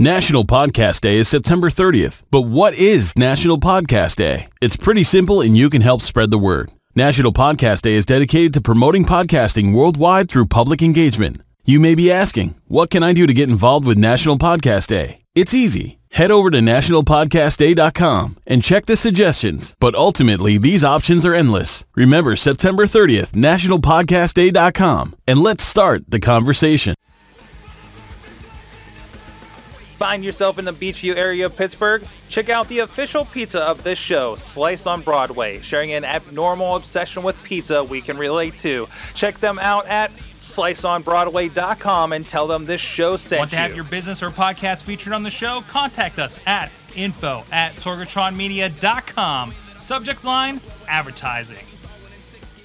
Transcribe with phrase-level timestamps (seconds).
[0.00, 4.48] National Podcast Day is September 30th, but what is National Podcast Day?
[4.62, 6.72] It's pretty simple and you can help spread the word.
[6.96, 11.42] National Podcast Day is dedicated to promoting podcasting worldwide through public engagement.
[11.66, 15.20] You may be asking, what can I do to get involved with National Podcast Day?
[15.34, 15.98] It's easy.
[16.12, 21.84] Head over to nationalpodcastday.com and check the suggestions, but ultimately these options are endless.
[21.94, 26.94] Remember September 30th, nationalpodcastday.com, and let's start the conversation.
[30.00, 32.02] Find yourself in the Beechview area of Pittsburgh?
[32.30, 37.22] Check out the official pizza of this show, Slice on Broadway, sharing an abnormal obsession
[37.22, 38.88] with pizza we can relate to.
[39.14, 43.62] Check them out at sliceonbroadway.com and tell them this show sent Want to you.
[43.62, 45.62] have your business or podcast featured on the show?
[45.68, 49.52] Contact us at info at sorgatronmedia.com.
[49.76, 51.58] Subject line, advertising.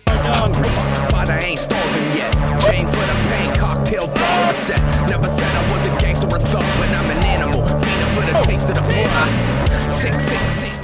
[0.08, 0.64] hungry,
[1.12, 2.32] but I ain't starving yet.
[2.62, 4.80] Chain for the pain, cocktail bar set.
[5.10, 6.64] Never said I was a gangster or thug,
[8.44, 8.82] taste of the.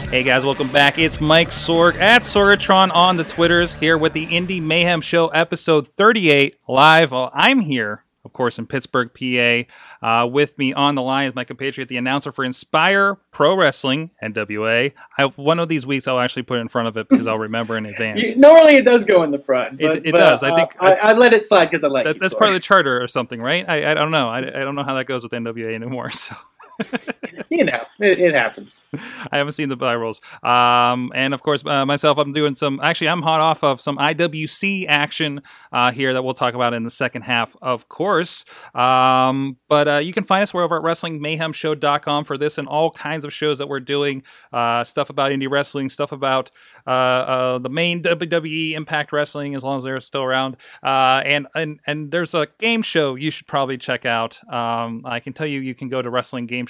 [0.09, 0.99] Hey guys, welcome back.
[0.99, 5.87] It's Mike Sorg at Sorgatron on the Twitters here with the Indie Mayhem Show episode
[5.87, 7.11] 38 live.
[7.11, 9.63] Well, I'm here, of course, in Pittsburgh, PA.
[10.05, 14.09] Uh, with me on the line is my compatriot, the announcer for Inspire Pro Wrestling,
[14.21, 14.91] NWA.
[15.17, 17.39] I, one of these weeks I'll actually put it in front of it because I'll
[17.39, 18.35] remember in advance.
[18.35, 19.79] Normally it does go in the front.
[19.79, 20.43] It- But, it but, does.
[20.43, 22.49] I uh, think- I, I let it slide because I like That's, you, that's part
[22.49, 23.63] of the charter or something, right?
[23.67, 24.27] I, I don't know.
[24.27, 26.11] I, I don't know how that goes with NWA anymore.
[26.21, 26.35] So.
[27.51, 28.81] You know, it, it happens.
[29.29, 30.21] I haven't seen the buy rolls.
[30.41, 32.79] Um, and of course, uh, myself, I'm doing some.
[32.81, 35.41] Actually, I'm hot off of some IWC action
[35.73, 38.45] uh, here that we'll talk about in the second half, of course.
[38.73, 40.51] Um, but uh, you can find us.
[40.51, 44.23] Over at WrestlingMayhemShow.com for this and all kinds of shows that we're doing.
[44.53, 46.51] Uh, stuff about indie wrestling, stuff about
[46.85, 50.57] uh, uh, the main WWE Impact Wrestling, as long as they're still around.
[50.83, 54.39] And and and there's a game show you should probably check out.
[54.51, 56.09] Um, I can tell you, you can go to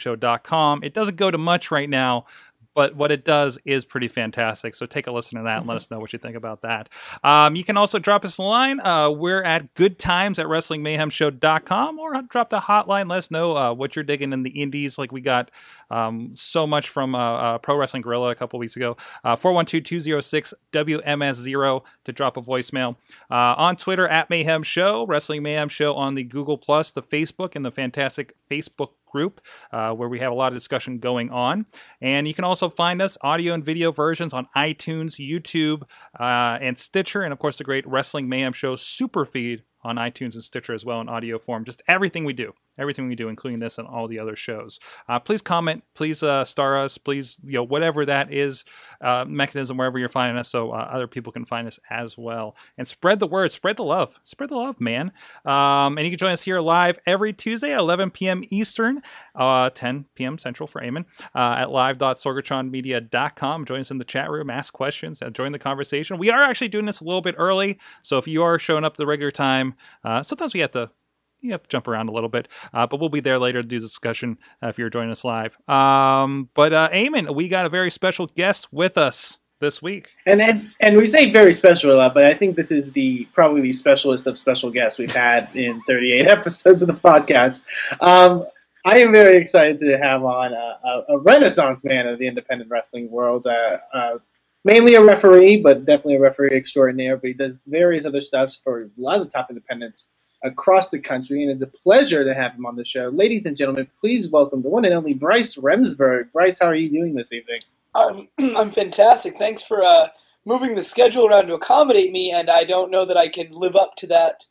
[0.02, 0.84] WrestlingGameShow.com.
[0.84, 2.26] It doesn't go to much right now,
[2.74, 4.76] but what it does is pretty fantastic.
[4.76, 6.90] So take a listen to that and let us know what you think about that.
[7.24, 8.80] Um, you can also drop us a line.
[8.80, 13.10] Uh, we're at good times at WrestlingMayhemShow.com or drop the hotline.
[13.10, 14.98] Let us know uh, what you're digging in the indies.
[14.98, 15.52] Like we got
[15.90, 18.96] um, so much from uh, uh, Pro Wrestling Guerrilla a couple weeks ago.
[19.24, 22.96] Uh, 412 206 WMS0 to drop a voicemail.
[23.30, 27.56] Uh, on Twitter at Mayhem Show, Wrestling Mayhem Show on the Google Plus, the Facebook,
[27.56, 29.42] and the fantastic Facebook group
[29.72, 31.66] uh, where we have a lot of discussion going on.
[32.02, 35.84] And you can also find us audio and video versions on iTunes, YouTube,
[36.20, 40.44] uh, and Stitcher, and of course the great Wrestling Mayhem Show Superfeed on iTunes and
[40.44, 41.66] Stitcher as well in audio form.
[41.66, 44.80] Just everything we do, everything we do, including this and all the other shows.
[45.08, 48.66] Uh, please comment, please uh, star us, please you know whatever that is
[49.00, 52.56] uh, mechanism wherever you're finding us, so uh, other people can find us as well.
[52.78, 55.12] And spread the word, spread the love, spread the love, man.
[55.46, 58.42] Um, and you can join us here live every Tuesday at 11 p.m.
[58.50, 59.02] Eastern,
[59.36, 60.38] uh, 10 p.m.
[60.38, 61.06] Central for Eamon
[61.36, 63.66] uh, at live.sorgatronmedia.com.
[63.66, 66.18] Join us in the chat room, ask questions, join the conversation.
[66.18, 68.98] We are actually doing this a little bit early, so if you are showing up
[68.98, 69.76] the regular time,
[70.24, 70.92] sometimes we have to
[71.42, 73.68] you have to jump around a little bit, uh, but we'll be there later to
[73.68, 75.58] do the discussion uh, if you're joining us live.
[75.68, 80.10] Um, but uh, Eamon, we got a very special guest with us this week.
[80.26, 83.28] And, and and we say very special a lot, but I think this is the
[83.34, 87.62] probably the specialist of special guests we've had in 38 episodes of the podcast.
[88.02, 88.46] Um,
[88.84, 92.70] I am very excited to have on a, a, a renaissance man of the independent
[92.70, 93.46] wrestling world.
[93.46, 94.18] Uh, uh,
[94.66, 97.18] mainly a referee, but definitely a referee extraordinaire.
[97.18, 100.08] But he does various other stuff for a lot of the top independents
[100.44, 103.10] across the country, and it's a pleasure to have him on the show.
[103.10, 106.32] Ladies and gentlemen, please welcome the one and only Bryce Remsburg.
[106.32, 107.62] Bryce, how are you doing this evening?
[107.94, 109.38] I'm, I'm fantastic.
[109.38, 110.08] Thanks for uh,
[110.46, 113.76] moving the schedule around to accommodate me, and I don't know that I can live
[113.76, 114.46] up to that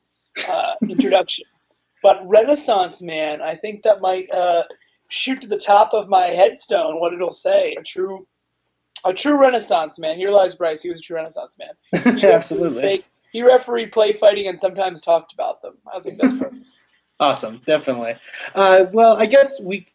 [0.48, 1.46] uh, introduction.
[2.02, 4.62] But Renaissance Man, I think that might uh,
[5.08, 7.00] shoot to the top of my headstone.
[7.00, 8.26] What it'll say: a true,
[9.04, 10.16] a true Renaissance man.
[10.16, 10.82] Here lies Bryce.
[10.82, 12.22] He was a true Renaissance man.
[12.24, 12.82] Absolutely.
[12.82, 15.74] Fake- He refereed play fighting and sometimes talked about them.
[15.92, 16.56] I think that's perfect.
[17.20, 18.14] Awesome, definitely.
[18.54, 19.86] Uh, well, I guess we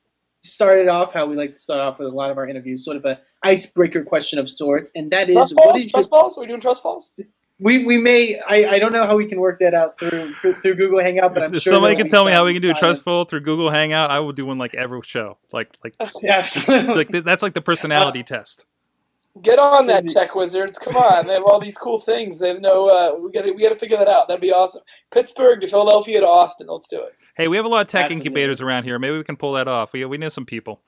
[0.43, 2.97] started off how we like to start off with a lot of our interviews, sort
[2.97, 5.81] of a icebreaker question of sorts, and that is, Trust what falls?
[5.81, 6.37] did Trust you, falls?
[6.37, 7.11] Are we doing trust falls?
[7.59, 10.53] we we may I, I don't know how we can work that out through through,
[10.53, 12.61] through Google Hangout, but If, I'm if sure somebody can tell me how we can
[12.61, 15.39] do silent- Trustful through Google Hangout, I will do one like every show.
[15.51, 16.93] Like like Yeah, absolutely.
[16.93, 18.67] like that's like the personality test.
[19.41, 20.79] Get on that, Tech Wizards!
[20.79, 22.39] Come on, they have all these cool things.
[22.39, 22.87] They have no.
[22.87, 24.29] Uh, we got to we got to figure that out.
[24.29, 24.81] That'd be awesome.
[25.11, 26.67] Pittsburgh to Philadelphia to Austin.
[26.69, 27.13] Let's do it.
[27.35, 28.27] Hey, we have a lot of tech Absolutely.
[28.27, 28.97] incubators around here.
[28.97, 29.91] Maybe we can pull that off.
[29.91, 30.81] We we know some people.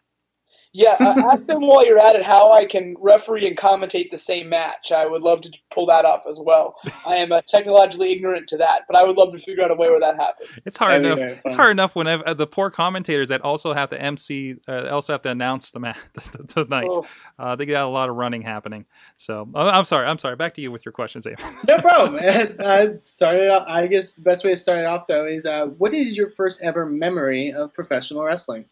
[0.78, 4.18] Yeah, uh, ask them while you're at it how I can referee and commentate the
[4.20, 4.92] same match.
[4.92, 6.76] I would love to pull that off as well.
[7.08, 9.74] I am uh, technologically ignorant to that, but I would love to figure out a
[9.74, 10.52] way where that happens.
[10.68, 11.40] It's hard That'd enough.
[11.46, 15.14] It's hard enough whenever uh, the poor commentators that also have to MC, uh, also
[15.14, 16.86] have to announce the match the, the night.
[16.88, 17.08] Oh.
[17.40, 18.86] Uh, they got a lot of running happening.
[19.16, 20.06] So uh, I'm sorry.
[20.06, 20.36] I'm sorry.
[20.36, 21.40] Back to you with your questions, Abe.
[21.68, 22.22] No problem.
[22.60, 25.66] uh, started off, I guess the best way to start it off though is uh,
[25.66, 28.66] what is your first ever memory of professional wrestling?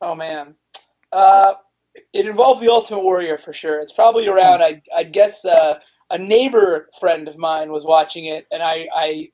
[0.00, 0.56] Oh man,
[1.12, 1.54] uh,
[2.12, 3.80] it involved the Ultimate Warrior for sure.
[3.80, 4.62] It's probably around.
[4.62, 5.78] I I guess uh,
[6.10, 9.28] a neighbor friend of mine was watching it, and I I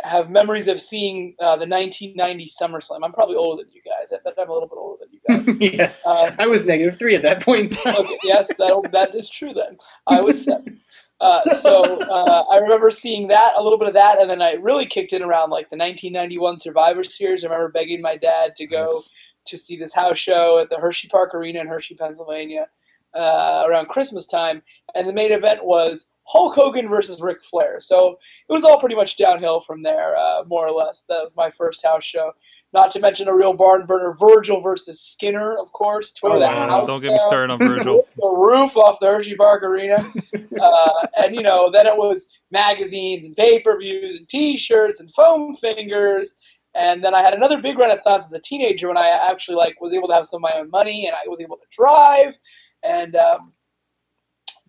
[0.00, 3.00] have memories of seeing uh, the 1990 SummerSlam.
[3.04, 4.12] I'm probably older than you guys.
[4.12, 5.72] I bet I'm a little bit older than you guys.
[5.74, 7.74] yeah, Uh, I was negative three at that point.
[7.86, 9.52] okay, yes, that that is true.
[9.54, 9.76] Then
[10.06, 10.80] I was seven.
[11.20, 14.54] Uh, so uh, I remember seeing that a little bit of that, and then I
[14.54, 17.44] really kicked in around like the 1991 Survivor Series.
[17.44, 19.12] I remember begging my dad to go Nice.
[19.46, 22.68] To see this house show at the Hershey Park Arena in Hershey, Pennsylvania,
[23.14, 24.62] uh, around Christmas time,
[24.94, 27.80] and the main event was Hulk Hogan versus Ric Flair.
[27.80, 28.18] So
[28.48, 31.04] it was all pretty much downhill from there, uh, more or less.
[31.08, 32.32] That was my first house show.
[32.74, 36.10] Not to mention a real barn burner, Virgil versus Skinner, of course.
[36.10, 36.68] Tore Oh, the wow.
[36.68, 38.08] house Don't get me started on Virgil.
[38.16, 39.96] the roof off the Hershey Park Arena.
[40.60, 45.00] uh, and, you know, then it was magazines and pay per views and t shirts
[45.00, 46.36] and foam fingers.
[46.74, 49.92] And then I had another big renaissance as a teenager when I actually like was
[49.92, 52.38] able to have some of my own money and I was able to drive
[52.82, 53.52] and um,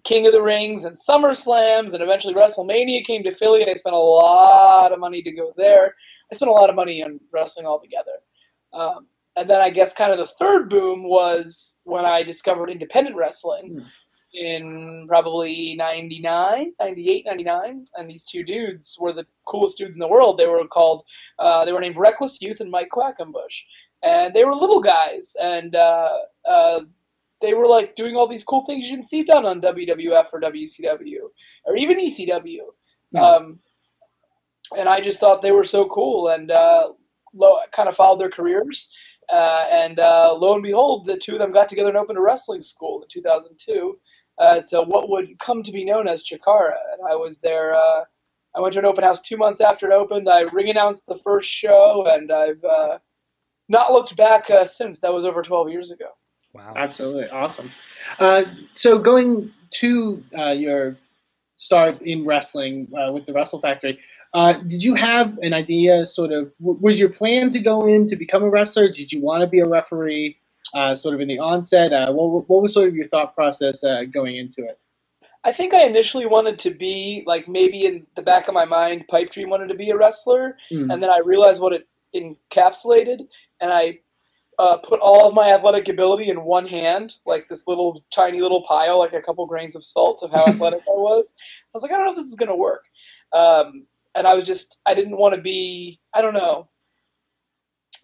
[0.04, 3.76] King of the Rings and Summer Slams and eventually WrestleMania came to Philly and I
[3.76, 5.96] spent a lot of money to go there.
[6.32, 8.20] I spent a lot of money on wrestling altogether.
[8.74, 13.16] Um, and then I guess kind of the third boom was when I discovered independent
[13.16, 13.88] wrestling Hmm.
[14.34, 17.86] In probably 99, 98, 99.
[17.96, 20.38] And these two dudes were the coolest dudes in the world.
[20.38, 21.04] They were called,
[21.40, 23.64] uh, they were named Reckless Youth and Mike Quackenbush.
[24.02, 25.36] And they were little guys.
[25.42, 26.82] And uh, uh,
[27.42, 30.42] they were like doing all these cool things you didn't see done on WWF or
[30.42, 31.20] WCW
[31.66, 32.60] or even ECW.
[33.12, 33.18] Hmm.
[33.18, 33.60] Um,
[34.78, 36.94] and I just thought they were so cool and uh,
[37.34, 38.92] lo- kind of followed their careers.
[39.32, 42.22] Uh, and uh, lo and behold, the two of them got together and opened a
[42.22, 43.98] wrestling school in 2002.
[44.38, 47.76] Uh, so what would come to be known as Chikara, and I was there.
[47.76, 48.04] Uh,
[48.56, 50.30] I went to an open house two months after it opened.
[50.30, 53.00] I ring announced the first show, and I've uh,
[53.70, 55.00] not looked back uh, since.
[55.00, 56.10] That was over 12 years ago.
[56.54, 56.74] Wow.
[56.76, 57.72] Absolutely awesome.
[58.20, 58.44] Uh,
[58.74, 60.98] so going to uh, your
[61.56, 64.00] start in wrestling uh, with the Wrestle Factory,
[64.34, 66.06] uh, did you have an idea?
[66.06, 68.92] Sort of, w- was your plan to go in to become a wrestler?
[68.92, 70.38] Did you want to be a referee?
[70.76, 73.84] Uh, sort of in the onset, uh, what, what was sort of your thought process
[73.84, 74.80] uh, going into it?
[75.44, 79.08] I think I initially wanted to be like maybe in the back of my mind,
[79.10, 80.92] Pipe Dream wanted to be a wrestler, Hmm.
[80.92, 83.22] and then I realized what it encapsulated,
[83.62, 84.00] and I
[84.60, 88.64] uh, put all of my athletic ability in one hand, like this little tiny little
[88.64, 91.34] pile, like a couple grains of salt of how athletic I was.
[91.40, 92.86] I was like, I don't know if this is gonna work,
[93.34, 93.86] um,
[94.16, 96.70] and I was just I didn't want to be I don't know.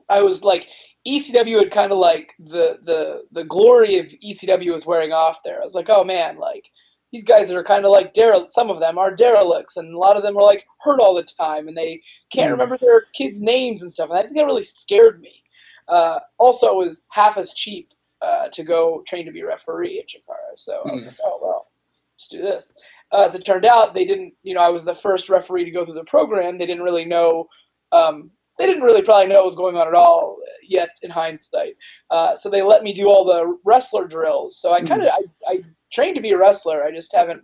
[0.10, 0.68] I was like
[1.10, 5.60] ECW had kind of like the the the glory of ECW was wearing off there.
[5.62, 6.66] I was like, oh man, like
[7.12, 8.52] these guys are kind of like derelict.
[8.52, 11.24] Some of them are derelicts, and a lot of them are like hurt all the
[11.24, 12.02] time, and they
[12.32, 12.52] can't Mm.
[12.52, 14.10] remember their kids' names and stuff.
[14.10, 15.44] And I think that really scared me.
[15.88, 17.92] Uh, also, it was half as cheap
[18.22, 21.08] uh, to go train to be a referee at Chikara, so I was Mm.
[21.08, 21.68] like, oh well,
[22.16, 22.76] let's do this.
[23.12, 24.34] Uh, as it turned out, they didn't.
[24.44, 26.58] You know, I was the first referee to go through the program.
[26.58, 27.48] They didn't really know.
[27.92, 28.30] Um,
[28.60, 31.76] they didn't really probably know what was going on at all yet in hindsight.
[32.12, 34.58] Uh, so they let me do all the wrestler drills.
[34.58, 35.60] So I kind of I, I
[35.92, 36.84] trained to be a wrestler.
[36.84, 37.42] I just haven't.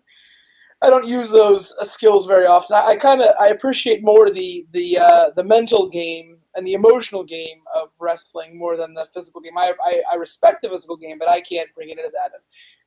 [0.82, 2.76] I don't use those uh, skills very often.
[2.76, 6.74] I, I kind of I appreciate more the the uh, the mental game and the
[6.74, 9.58] emotional game of wrestling more than the physical game.
[9.58, 12.32] I, I I respect the physical game, but I can't bring it into that.
[12.34, 12.44] And,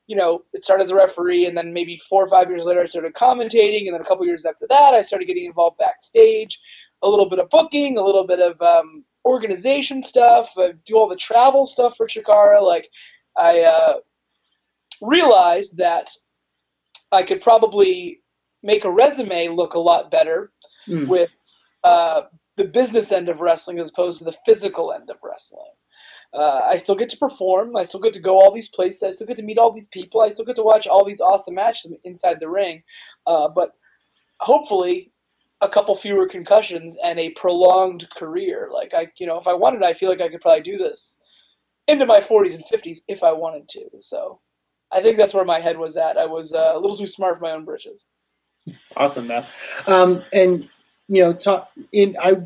[0.07, 2.81] you know, it started as a referee, and then maybe four or five years later,
[2.81, 6.59] I started commentating, and then a couple years after that, I started getting involved backstage,
[7.01, 11.07] a little bit of booking, a little bit of um, organization stuff, I do all
[11.07, 12.61] the travel stuff for Chikara.
[12.61, 12.89] Like,
[13.37, 13.93] I uh,
[15.01, 16.09] realized that
[17.11, 18.21] I could probably
[18.63, 20.51] make a resume look a lot better
[20.87, 21.07] Mm.
[21.07, 21.29] with
[21.83, 22.21] uh,
[22.55, 25.71] the business end of wrestling as opposed to the physical end of wrestling.
[26.33, 27.75] Uh, I still get to perform.
[27.75, 29.03] I still get to go all these places.
[29.03, 30.21] I still get to meet all these people.
[30.21, 32.81] I still get to watch all these awesome matches inside the ring.
[33.27, 33.73] Uh, but
[34.39, 35.11] hopefully,
[35.61, 38.69] a couple fewer concussions and a prolonged career.
[38.73, 41.19] Like I, you know, if I wanted, I feel like I could probably do this
[41.87, 43.89] into my 40s and 50s if I wanted to.
[43.99, 44.39] So
[44.91, 46.17] I think that's where my head was at.
[46.17, 48.05] I was uh, a little too smart for my own britches.
[48.95, 49.45] Awesome, though.
[49.87, 50.67] Um, and
[51.07, 52.43] you know, talk in I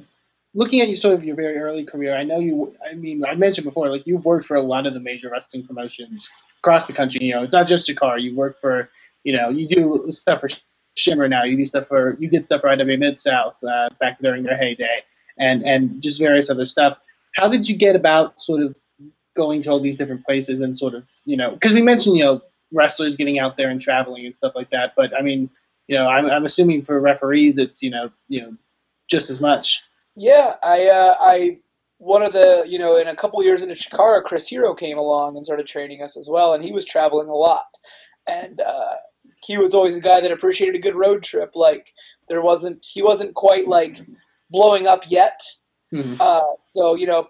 [0.53, 2.75] looking at you sort of your very early career, I know you.
[2.89, 5.65] I mean, I mentioned before, like you've worked for a lot of the major wrestling
[5.65, 6.29] promotions
[6.59, 7.25] across the country.
[7.25, 8.21] You know, it's not just Chikara.
[8.21, 8.89] You work for,
[9.23, 10.49] you know, you do stuff for
[10.95, 11.43] Shimmer now.
[11.43, 14.57] You do stuff for, you did stuff for IW Mid South uh, back during their
[14.57, 15.03] heyday,
[15.37, 16.97] and and just various other stuff.
[17.35, 18.75] How did you get about sort of
[19.35, 22.23] going to all these different places and sort of, you know, because we mentioned, you
[22.23, 24.93] know, wrestlers getting out there and traveling and stuff like that.
[24.95, 25.49] But I mean,
[25.87, 28.55] you know, I'm, I'm assuming for referees, it's you know, you know,
[29.07, 29.83] just as much.
[30.15, 31.57] Yeah, I uh, I
[31.97, 35.37] one of the you know in a couple years into Chikara, Chris Hero came along
[35.37, 37.65] and started training us as well, and he was traveling a lot,
[38.27, 38.95] and uh,
[39.45, 41.51] he was always a guy that appreciated a good road trip.
[41.55, 41.93] Like
[42.29, 44.01] there wasn't he wasn't quite like
[44.49, 45.41] blowing up yet,
[45.93, 46.19] Mhm.
[46.19, 47.27] uh, so you know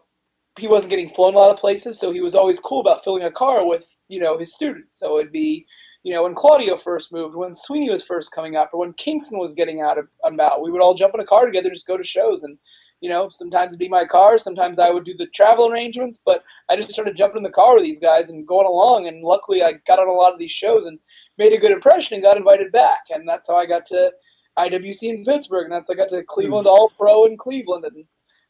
[0.60, 3.24] he wasn't getting flown a lot of places, so he was always cool about filling
[3.24, 4.98] a car with you know his students.
[5.00, 5.66] So it'd be
[6.04, 9.40] you know when Claudio first moved, when Sweeney was first coming up, or when Kingston
[9.40, 11.98] was getting out of about, we would all jump in a car together, just go
[11.98, 12.58] to shows, and
[13.02, 16.44] you know sometimes it'd be my car, sometimes I would do the travel arrangements, but
[16.70, 19.64] I just started jumping in the car with these guys and going along, and luckily
[19.64, 21.00] I got on a lot of these shows and
[21.38, 24.12] made a good impression and got invited back, and that's how I got to
[24.58, 28.06] IWC in Pittsburgh, and that's how I got to Cleveland All Pro in Cleveland, and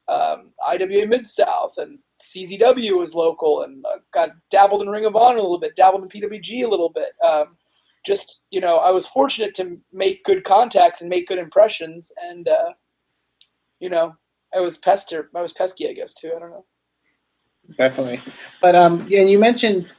[0.07, 5.15] um, IWA Mid South, and CZW was local, and uh, got dabbled in Ring of
[5.15, 7.13] Honor a little bit, dabbled in PWG a little bit.
[7.23, 7.57] Um,
[8.05, 12.47] just you know, I was fortunate to make good contacts and make good impressions, and
[12.47, 12.73] uh,
[13.79, 14.15] you know,
[14.53, 16.31] I was pester, I was pesky, I guess too.
[16.35, 16.65] I don't know.
[17.77, 18.21] Definitely.
[18.61, 19.93] But um, yeah, and you mentioned,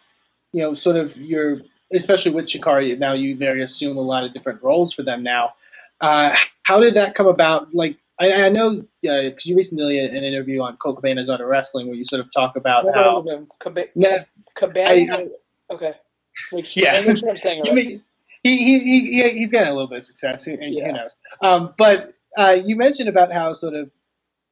[0.52, 1.60] you know, sort of your,
[1.92, 5.54] especially with Chikara, now you very assume a lot of different roles for them now.
[6.00, 7.74] Uh, how did that come about?
[7.74, 11.86] Like, I, I know because you recently did an interview on Colt Cabana's Art Wrestling
[11.86, 13.22] where you sort of talk about how.
[13.60, 14.24] Cab- Yeah,
[14.54, 15.28] Cabana.
[15.70, 15.94] okay.
[16.52, 16.96] Make sure, Yeah.
[17.30, 17.74] I'm saying right.
[17.74, 18.02] mean-
[18.42, 20.86] he, he, he, he, he's getting a little bit of success, who, Yeah.
[20.86, 21.16] who knows.
[21.42, 23.90] Um, but uh, you mentioned about how sort of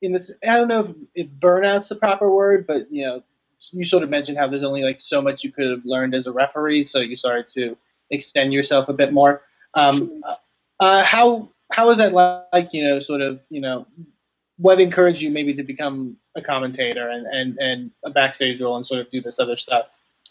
[0.02, 0.80] in this, I don't know
[1.14, 3.22] if, if burnout's the proper word, but you know,
[3.70, 6.26] you sort of mentioned how there's only like so much you could have learned as
[6.26, 7.76] a referee, so you started to
[8.10, 9.42] extend yourself a bit more.
[9.74, 10.22] Um,
[10.80, 12.70] uh, how how is that like?
[12.72, 13.86] You know, sort of, you know,
[14.58, 18.86] what encouraged you maybe to become a commentator and, and, and a backstage role and
[18.86, 19.86] sort of do this other stuff?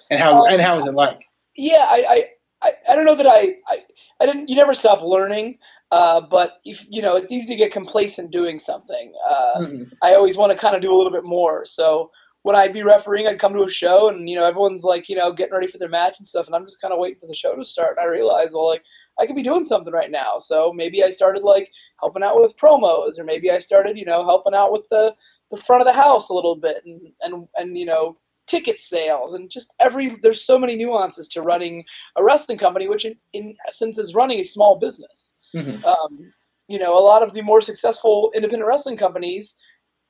[0.09, 1.25] And how and how is it like?
[1.55, 2.27] yeah, I,
[2.61, 3.83] I, I, don't know that I, I,
[4.19, 4.50] I didn't.
[4.50, 5.57] You never stop learning,
[5.91, 9.13] uh, but if you know, it's easy to get complacent doing something.
[9.29, 9.91] Uh, Mhm.
[10.01, 11.65] I always want to kind of do a little bit more.
[11.65, 12.11] So
[12.43, 15.15] when I'd be refereeing, I'd come to a show, and you know, everyone's like, you
[15.15, 17.27] know, getting ready for their match and stuff, and I'm just kind of waiting for
[17.27, 17.98] the show to start.
[17.98, 18.83] And I realized, well, like,
[19.19, 20.39] I could be doing something right now.
[20.39, 24.24] So maybe I started like helping out with promos, or maybe I started, you know,
[24.25, 25.15] helping out with the
[25.51, 28.17] the front of the house a little bit, and and and you know,
[28.48, 30.15] ticket sales, and just every.
[30.24, 31.83] There's so many nuances to running
[32.15, 35.83] a wrestling company, which in, in essence is running a small business Mhm.
[35.83, 36.33] um,
[36.67, 39.57] you know, a lot of the more successful independent wrestling companies,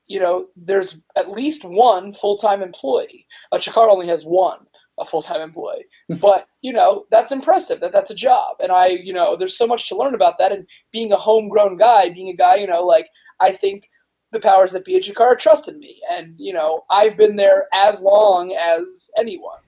[0.08, 3.26] you know, there's at least one full-time employee.
[3.52, 4.60] A Chikara only has one
[5.00, 7.80] a full-time employee, but you know, that's impressive.
[7.80, 10.52] That that's a job, and I, you know, there's so much to learn about that.
[10.52, 13.08] And being a homegrown guy, being a guy, you know, like
[13.40, 13.90] I think
[14.32, 18.02] the powers that be at Chikara trusted me, and you know, I've been there as
[18.02, 19.60] long as anyone.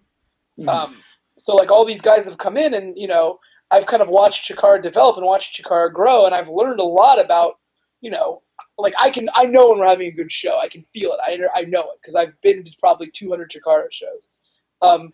[0.60, 0.70] Mhm.
[0.70, 1.04] Um,
[1.38, 3.40] so like all these guys have come in, and you know,
[3.72, 7.20] I've kind of watched Chikara develop and watched Chikara grow, and I've learned a lot
[7.20, 7.56] about,
[8.02, 8.43] you know,
[8.78, 10.60] like I can I know when we're having a good show.
[10.60, 11.20] I can feel it.
[11.24, 14.30] I, I know it because I've been to probably 200 Chikara shows.
[14.82, 15.14] Um,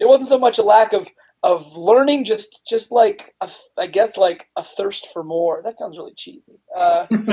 [0.00, 1.08] it wasn't so much a lack of
[1.42, 5.62] of learning, just just like a, I guess like a thirst for more.
[5.64, 6.60] That sounds really cheesy.
[6.76, 7.06] Uh,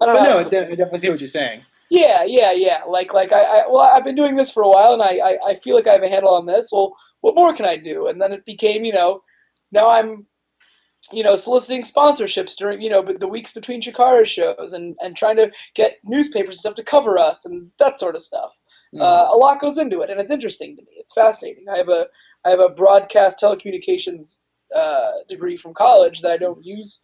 [0.00, 0.24] I don't But know.
[0.24, 1.64] no, I I definitely see what you're saying.
[1.90, 2.82] Yeah, yeah, yeah.
[2.86, 5.38] Like, like I, I well, I've been doing this for a while, and I, I,
[5.50, 6.70] I feel like I have a handle on this.
[6.72, 8.08] Well, what more can I do?
[8.08, 9.22] And then it became, you know,
[9.70, 10.26] now I'm,
[11.12, 15.16] you know, soliciting sponsorships during, you know, but the weeks between Chikara shows, and and
[15.16, 18.56] trying to get newspapers and stuff to cover us, and that sort of stuff.
[19.00, 20.92] Uh, a lot goes into it, and it's interesting to me.
[20.98, 21.64] It's fascinating.
[21.68, 22.06] I have a,
[22.44, 24.38] I have a broadcast telecommunications
[24.74, 27.02] uh, degree from college that I don't use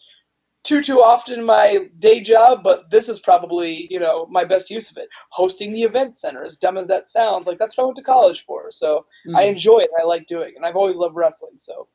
[0.63, 4.71] too too often in my day job, but this is probably you know my best
[4.71, 5.09] use of it.
[5.31, 8.03] Hosting the event center, as dumb as that sounds, like that's what I went to
[8.05, 8.71] college for.
[8.71, 9.91] So I enjoy it.
[10.01, 11.55] I like doing it, and I've always loved wrestling.
[11.59, 11.89] So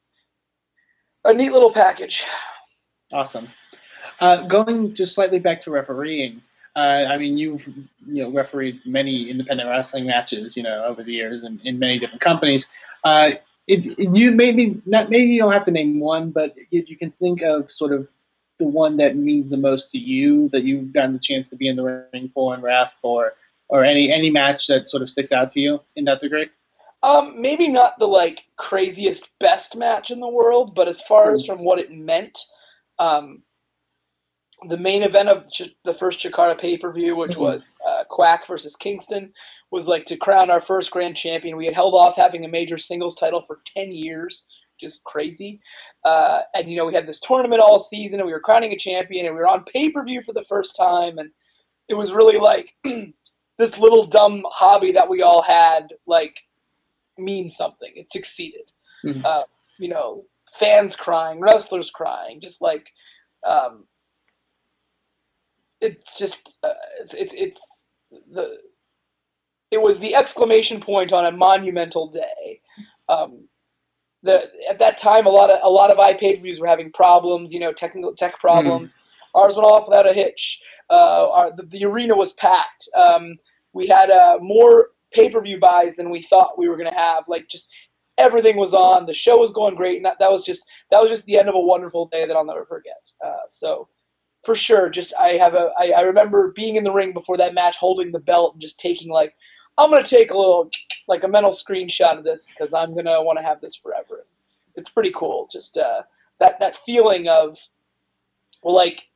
[1.26, 2.24] a neat little package.
[3.12, 3.48] Awesome.
[4.20, 6.42] Uh, going just slightly back to refereeing,
[6.76, 11.14] uh, I mean, you've you know refereed many independent wrestling matches, you know, over the
[11.14, 12.68] years in, in many different companies.
[13.04, 13.32] Uh,
[13.68, 16.98] it, it- you maybe not maybe you don't have to name one, but if you
[16.98, 18.08] can think of sort of
[18.60, 21.68] the one that means the most to you that you've gotten the chance to be
[21.68, 23.34] in the ring for and ref or
[23.68, 26.48] or any any match that sort of sticks out to you in that degree.
[27.06, 31.46] Um, maybe not the like craziest best match in the world, but as far as
[31.46, 32.40] from what it meant,
[32.98, 33.44] um,
[34.70, 37.42] the main event of Ch- the first Chikara pay per view, which Mhm.
[37.42, 39.32] was uh, Quack versus Kingston,
[39.70, 41.58] was like to crown our first grand champion.
[41.58, 45.60] We had held off having a major singles title for 10 years, which is crazy.
[46.06, 48.78] Uh, and, you know, we had this tournament all season and we were crowning a
[48.78, 51.20] champion and we were on pay per view for the first time.
[51.20, 51.30] And
[51.88, 52.74] it was really like
[53.60, 56.36] this little dumb hobby that we all had, like,
[57.18, 57.92] means something.
[57.96, 58.72] It succeeded.
[59.04, 59.24] Mhm.
[59.24, 59.44] Uh,
[59.78, 62.88] you know, fans crying, wrestlers crying, just like,
[63.46, 63.86] um,
[65.82, 67.86] it's just uh, it's, it's it's
[68.32, 68.60] the
[69.72, 72.62] it was the exclamation point on a monumental day.
[73.10, 73.48] Um,
[74.24, 77.54] the at that time, a lot of a lot of iPay views were having problems,
[77.54, 78.90] you know, technical tech problems.
[79.36, 80.62] Ours went off without a hitch.
[80.90, 82.88] Uh, our, the, the arena was packed.
[82.96, 83.36] Um,
[83.74, 86.98] we had uh, more pay per view buys than we thought we were going to
[86.98, 87.28] have.
[87.28, 87.72] Like just
[88.18, 89.06] everything was on.
[89.06, 91.50] The show was going great, and that, that was just that was just the end
[91.50, 93.12] of a wonderful day that I'll never forget.
[93.24, 93.88] Uh, so
[94.44, 97.54] for sure, just I have a I, I remember being in the ring before that
[97.54, 99.34] match, holding the belt and just taking like
[99.78, 100.70] I'm gonna take a little
[101.08, 104.26] like a mental screenshot of this because I'm gonna want to have this forever.
[104.76, 105.48] It's pretty cool.
[105.52, 106.04] Just uh,
[106.40, 107.58] that that feeling of
[108.64, 109.08] well, like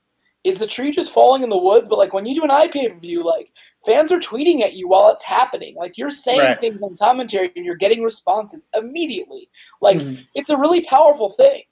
[0.44, 1.90] is the tree just falling in the woods?
[1.90, 3.52] But like when you do an iPay review, like
[3.86, 5.76] fans are tweeting at you while it's happening.
[5.76, 6.60] Like you're saying Right.
[6.60, 9.50] things in commentary and you're getting responses immediately.
[9.82, 10.26] Like Mhm.
[10.36, 11.64] it's a really powerful thing.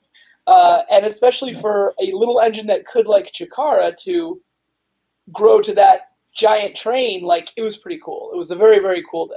[0.46, 4.40] Uh, and especially for a little engine that could like Chikara to
[5.32, 8.30] grow to that giant train, like it was pretty cool.
[8.32, 9.34] It was a very very cool day.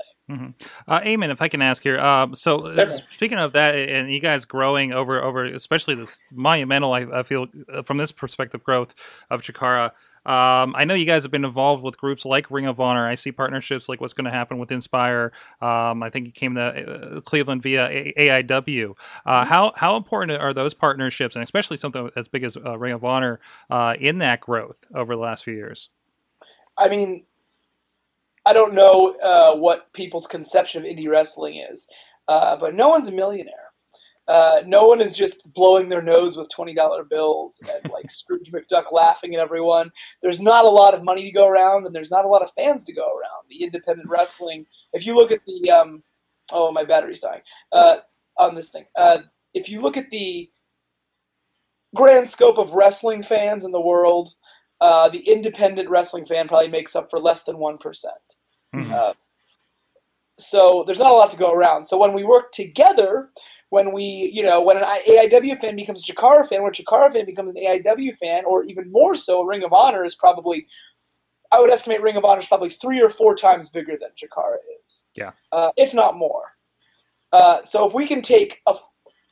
[0.87, 3.03] Uh, Eamon, if I can ask here, um, so uh, Certainly.
[3.11, 7.47] speaking of that, and you guys growing over over, especially this monumental, I, I feel
[7.67, 8.95] uh, from this perspective, growth
[9.29, 9.91] of Chikara.
[10.25, 13.07] Um, I know you guys have been involved with groups like Ring of Honor.
[13.07, 15.31] I see partnerships like what's going to happen with Inspire.
[15.61, 18.95] Um, I think you came to uh, Cleveland via A- AIW.
[19.25, 22.93] Uh, how how important are those partnerships, and especially something as big as uh, Ring
[22.93, 25.89] of Honor uh, in that growth over the last few years?
[26.77, 27.25] I mean,
[28.45, 31.87] I don't know uh, what people's conception of indie wrestling is,
[32.27, 33.70] uh, but no one's a millionaire.
[34.27, 38.51] Uh, no one is just blowing their nose with twenty dollar bills and like Scrooge
[38.51, 39.91] McDuck laughing at everyone.
[40.21, 42.51] There's not a lot of money to go around, and there's not a lot of
[42.53, 43.45] fans to go around.
[43.49, 44.65] The independent wrestling.
[44.93, 46.03] If you look at the um,
[46.51, 47.97] oh my battery's dying uh,
[48.37, 48.85] on this thing.
[48.95, 49.19] Uh,
[49.53, 50.49] if you look at the
[51.95, 54.33] grand scope of wrestling fans in the world,
[54.79, 58.05] uh, the independent wrestling fan probably makes up for less than 1%.
[58.73, 58.91] Mhm.
[58.91, 59.13] Uh,
[60.39, 61.85] so there's not a lot to go around.
[61.85, 63.31] So when we work together,
[63.71, 64.03] when we,
[64.33, 67.55] you know, when an AIW fan becomes a Chikara fan, or a Chikara fan becomes
[67.55, 70.67] an AIW fan, or even more so, Ring of Honor is probably,
[71.53, 74.57] I would estimate Ring of Honor is probably three or four times bigger than Chikara
[74.83, 75.05] is.
[75.15, 75.31] Yeah.
[75.53, 76.51] Uh, if not more.
[77.31, 78.75] Uh, so if we can take a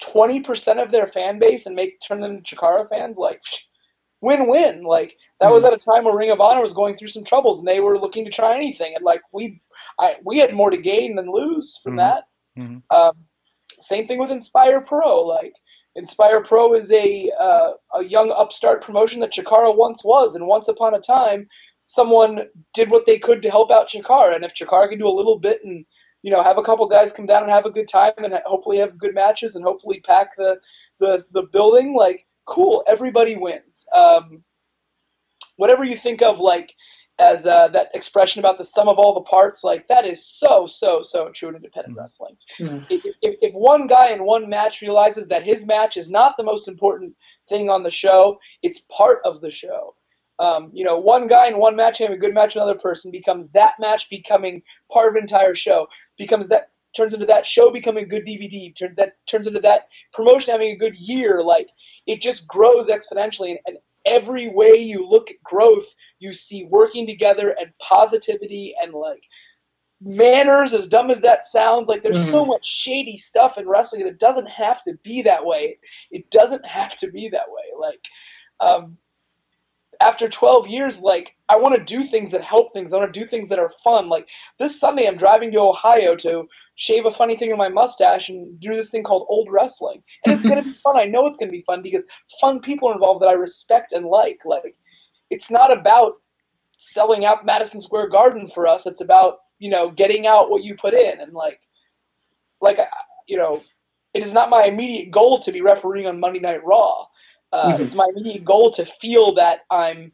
[0.02, 3.44] 20% of their fan base and make turn them to Chikara fans, like
[4.22, 4.84] win-win.
[4.84, 7.60] Like that was at a time where Ring of Honor was going through some troubles
[7.60, 9.62] and they were looking to try anything, and like we,
[10.00, 11.98] I we had more to gain than lose from Mhm.
[11.98, 12.24] that.
[12.58, 12.84] Mhm.
[12.90, 13.26] Um,
[13.82, 15.22] same thing with Inspire Pro.
[15.22, 15.54] Like
[15.96, 20.68] Inspire Pro is a uh, a young upstart promotion that Chikara once was, and once
[20.68, 21.48] upon a time,
[21.84, 25.20] someone did what they could to help out Chikara, and if Chikara can do a
[25.20, 25.86] little bit and
[26.22, 28.78] you know have a couple guys come down and have a good time and hopefully
[28.78, 30.58] have good matches and hopefully pack the
[31.00, 33.86] the the building, like cool, everybody wins.
[33.96, 34.44] Um,
[35.58, 36.74] whatever you think of like
[37.20, 40.66] as uh, that expression about the sum of all the parts, like that is so
[40.66, 42.38] so so true in independent wrestling.
[42.58, 42.86] Mhm.
[42.90, 46.44] If, if, if one guy in one match realizes that his match is not the
[46.44, 47.14] most important
[47.48, 49.96] thing on the show, it's part of the show.
[50.40, 53.12] Um, you know, one guy in one match having a good match with another person
[53.12, 55.88] becomes that match becoming part of an entire show.
[56.18, 58.76] Becomes that turns into that show becoming a good DVD.
[58.76, 61.44] Turn, that turns into that promotion having a good year.
[61.44, 61.68] Like
[62.08, 63.78] it just grows exponentially, and, and
[64.10, 65.88] every way you look at growth,
[66.20, 69.22] you see working together and positivity and like
[70.02, 70.74] manners.
[70.74, 74.20] As dumb as that sounds, like there's so much shady stuff in wrestling, and it
[74.20, 75.78] doesn't have to be that way.
[76.12, 77.64] It doesn't have to be that way.
[77.80, 78.02] Like.
[78.62, 78.98] Um,
[80.02, 82.94] after 12 years, like, I want to do things that help things.
[82.94, 84.08] I want to do things that are fun.
[84.08, 88.30] Like, this Sunday, I'm driving to Ohio to shave a funny thing in my mustache
[88.30, 90.02] and do this thing called old wrestling.
[90.24, 90.98] And it's going to be fun.
[90.98, 92.06] I know it's going to be fun because
[92.40, 94.40] fun people are involved that I respect and like.
[94.46, 94.76] Like,
[95.30, 96.14] it's not about
[96.78, 98.86] selling out Madison Square Garden for us.
[98.86, 101.20] It's about, you know, getting out what you put in.
[101.20, 101.60] And, like,
[102.62, 102.80] like,
[103.28, 103.62] you know,
[104.14, 107.08] it is not my immediate goal to be refereeing on Monday Night Raw.
[107.52, 107.80] Uh, Mhm.
[107.82, 110.12] It's my immediate goal to feel that I'm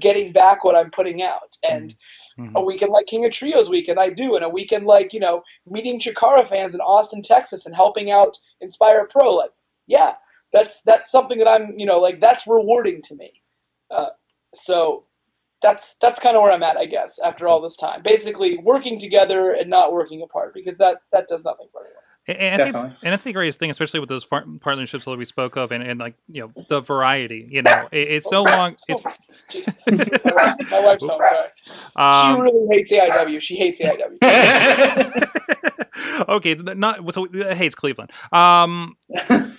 [0.00, 1.56] getting back what I'm putting out.
[1.62, 1.94] And
[2.38, 2.52] Mhm.
[2.56, 4.36] a weekend like King of Trios weekend, I do.
[4.36, 8.38] And a weekend like, you know, meeting Chikara fans in Austin, Texas and helping out
[8.60, 9.34] Inspire Pro.
[9.34, 9.52] Like,
[9.86, 10.16] yeah,
[10.52, 13.42] that's that's something that I'm, you know, like that's rewarding to me.
[13.90, 14.10] Uh,
[14.54, 15.06] so
[15.62, 18.02] that's that's kind of where I'm at, I guess, after all this time.
[18.02, 22.02] Basically, working together and not working apart because that that does nothing for anyone.
[22.26, 25.04] And, and I think, and I think the greatest thing, especially with those far- partnerships
[25.04, 28.30] that we spoke of, and, and like you know the variety, you know, it, it's
[28.30, 28.76] no long.
[28.88, 29.12] It's my,
[29.94, 31.20] wife, my wife's home.
[31.20, 31.48] Sorry.
[31.96, 33.40] um, she really hates AIW.
[33.42, 34.18] She hates AIW.
[36.28, 38.10] okay, th- not so uh, hates Cleveland.
[38.32, 38.96] Um,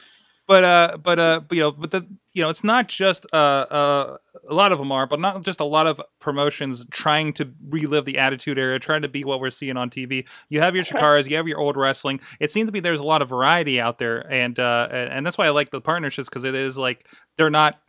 [0.48, 3.36] but uh, but uh, but, you know, but the you know, it's not just uh,
[3.70, 4.18] uh,
[4.48, 8.06] a lot of them are, but not just a lot of promotions trying to relive
[8.06, 10.28] the Attitude Era, trying to be what we're seeing on TV.
[10.50, 12.20] You have your Chikaras, you have your old wrestling.
[12.40, 15.38] It seems to be there's a lot of variety out there, and uh, and that's
[15.38, 17.80] why I like the partnerships because it is like they're not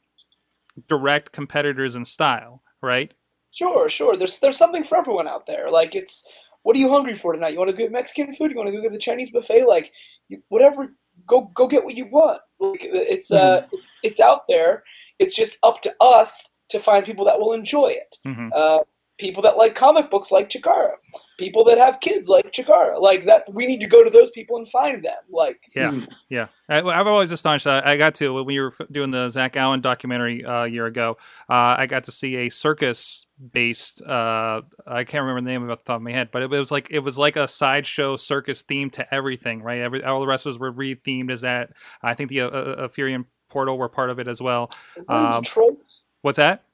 [0.89, 3.13] direct competitors in style, right?
[3.53, 4.17] Sure, sure.
[4.17, 5.71] There's there's something for everyone out there.
[5.71, 6.27] Like it's
[6.63, 7.53] what are you hungry for tonight?
[7.53, 8.51] You want to go get Mexican food?
[8.51, 9.67] You want to go get the Chinese buffet?
[9.67, 9.93] Like
[10.29, 10.95] you, whatever,
[11.27, 12.41] go go get what you want.
[12.59, 14.83] Like it's uh it's, it's out there.
[15.19, 18.17] It's just up to us to find people that will enjoy it.
[18.27, 18.51] Mhm.
[18.55, 18.81] Uh,
[19.19, 20.91] people that like comic books like Chikara.
[21.39, 23.01] People that have kids like Chikara.
[23.01, 25.17] Like that, we need to go to those people and find them.
[25.31, 26.13] Like Yeah, Mhm.
[26.29, 26.47] yeah.
[26.69, 27.67] I, I'm always astonished.
[27.67, 30.85] I, I got to when we were doing the Zach Allen documentary uh, a year
[30.87, 31.17] ago.
[31.49, 34.03] Uh, I got to see a circus-based.
[34.03, 36.43] Uh, I can't remember the name of it off the top of my head, but
[36.43, 39.63] it, was like it was like a sideshow circus theme to everything.
[39.63, 41.71] Right, Every all the wrestlers were re-themed as that.
[42.03, 44.71] I think the uh, uh, Furion Portal were part of it as well.
[44.97, 45.77] was this in Um, Detroit.
[46.23, 46.65] What's that?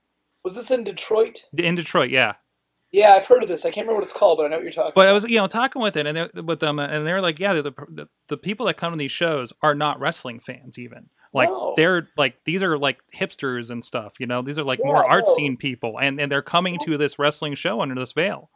[0.44, 1.44] Was this in Detroit?
[1.56, 2.34] In Detroit, yeah.
[2.90, 3.64] Yeah, I've heard of this.
[3.64, 4.88] I can't remember what it's called, but I know what you're talking.
[4.88, 4.94] About.
[4.96, 7.54] But I was, you know, talking with it and with them, and they're like, yeah,
[7.54, 11.08] the, the the people that come to these shows are not wrestling fans, even.
[11.32, 11.72] Like No.
[11.76, 14.42] they're like these are like hipsters and stuff, you know.
[14.42, 17.80] These are like more art scene people, and and they're coming to this wrestling show
[17.80, 18.50] under this veil.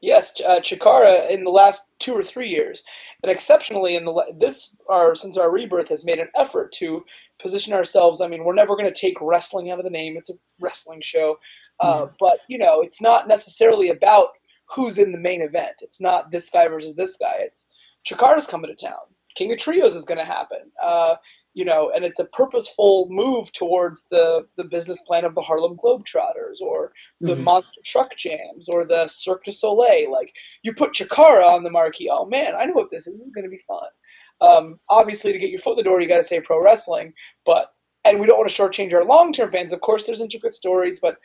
[0.00, 2.84] Yes, uh, Chikara in the last two or three years,
[3.22, 7.04] and exceptionally in the this our since our rebirth has made an effort to
[7.40, 8.20] position ourselves.
[8.20, 11.00] I mean, we're never going to take wrestling out of the name; it's a wrestling
[11.02, 11.38] show,
[11.80, 14.28] uh, but you know, it's not necessarily about
[14.66, 15.76] who's in the main event.
[15.80, 17.36] It's not this guy versus this guy.
[17.40, 17.68] It's
[18.06, 19.00] Chikara's coming to town.
[19.34, 20.70] King of Trios is going to happen.
[20.82, 21.16] Uh,
[21.56, 25.74] you know, and it's a purposeful move towards the the business plan of the Harlem
[25.78, 26.92] Globetrotters or
[27.22, 27.44] the Mhm.
[27.44, 30.12] Monster Truck Jams or the Cirque du Soleil.
[30.12, 32.10] Like you put Chikara on the marquee.
[32.10, 33.14] Oh man, I know what this is.
[33.18, 33.88] This is going to be fun.
[34.42, 37.14] Um, obviously, to get your foot in the door, you got to say pro wrestling.
[37.46, 37.72] But
[38.04, 39.72] and we don't want to shortchange our long term fans.
[39.72, 41.16] Of course, there's intricate stories, but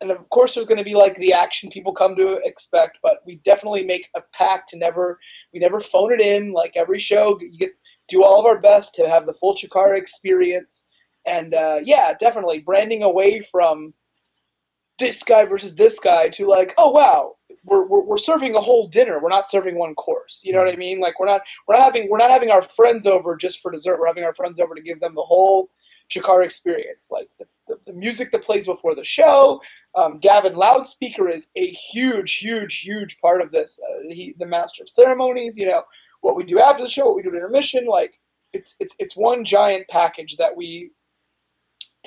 [0.00, 2.98] and of course, there's going to be like the action people come to expect.
[3.04, 5.20] But we definitely make a pact to never
[5.54, 6.52] we never phone it in.
[6.52, 7.70] Like every show, you get
[8.08, 10.88] do all of our best to have the full Chikara experience.
[11.26, 13.94] And uh, yeah, definitely branding away from
[14.98, 18.86] this guy versus this guy to like, oh wow, we're, we're, we're serving a whole
[18.88, 19.20] dinner.
[19.20, 20.42] We're not serving one course.
[20.44, 21.00] You know what I mean?
[21.00, 23.98] Like we're not we're not having we're not having our friends over just for dessert.
[23.98, 25.68] We're having our friends over to give them the whole
[26.10, 27.08] Chikara experience.
[27.10, 29.60] Like the, the, the music that plays before the show.
[29.96, 33.80] Um, Gavin Loudspeaker is a huge, huge, huge part of this.
[33.82, 35.58] Uh, he, the master of ceremonies.
[35.58, 35.82] You know
[36.20, 37.86] what we do after the show, what we do at intermission.
[37.86, 38.18] Like
[38.52, 40.90] it's it's it's one giant package that we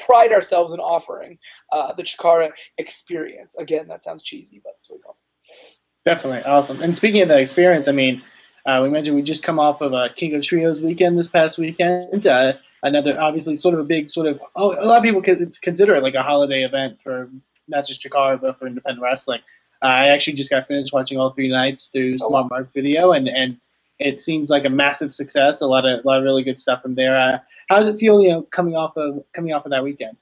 [0.06, 1.38] pride ourselves in offering
[1.72, 3.56] uh, the Chikara experience.
[3.56, 6.10] Again, that sounds cheesy, but that's what we call it.
[6.10, 6.82] Definitely awesome.
[6.82, 8.22] And speaking of that experience, I mean,
[8.65, 11.58] uh, we mentioned we just come off of a King of Trios weekend this past
[11.58, 12.26] weekend.
[12.26, 14.41] Uh, another, obviously, sort of a big sort of.
[14.56, 15.22] Oh, a lot of people
[15.62, 17.30] consider it like a holiday event for
[17.67, 19.41] not just Chikara but for independent wrestling.
[19.82, 23.12] Uh, I actually just got finished watching all three nights through Oh, Smart Mark Video,
[23.12, 23.56] and and
[23.99, 25.62] it seems like a massive success.
[25.62, 27.19] A lot of a lot of really good stuff from there.
[27.19, 27.38] Uh,
[27.69, 30.17] how does it feel, you know, coming off of coming off of that weekend?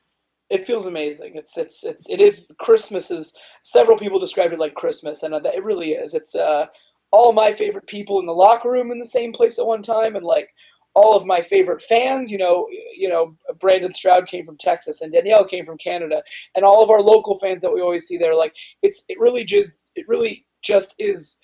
[0.49, 1.35] It feels amazing.
[1.35, 5.63] It's it's it's it is Christmas is several people described it like Christmas, and it
[5.63, 6.13] really is.
[6.13, 6.65] It's uh
[7.11, 10.15] all my favorite people in the locker room in the same place at one time,
[10.15, 10.49] and like
[10.93, 12.31] all of my favorite fans.
[12.31, 16.23] You know, you know, Brandon Stroud came from Texas, and Danielle came from Canada,
[16.55, 18.33] and all of our local fans that we always see there.
[18.33, 21.37] Like it's it really just it really just is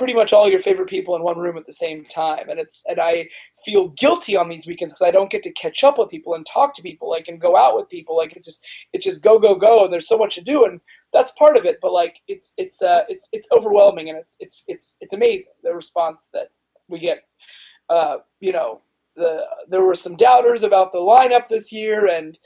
[0.00, 2.82] pretty much all your favorite people in one room at the same time, and it's
[2.88, 3.28] and I
[3.66, 6.46] feel guilty on these weekends because I don't get to catch up with people and
[6.46, 8.16] talk to people, like and go out with people.
[8.16, 10.80] Like it's just it's just go go go, and there's so much to do, and
[11.12, 11.80] that's part of it.
[11.82, 15.74] But like it's it's uh it's it's overwhelming, and it's it's it's it's amazing the
[15.74, 16.48] response that
[16.88, 17.18] we get.
[17.90, 18.80] Uh, you know,
[19.16, 22.38] the there were some doubters about the lineup this year, and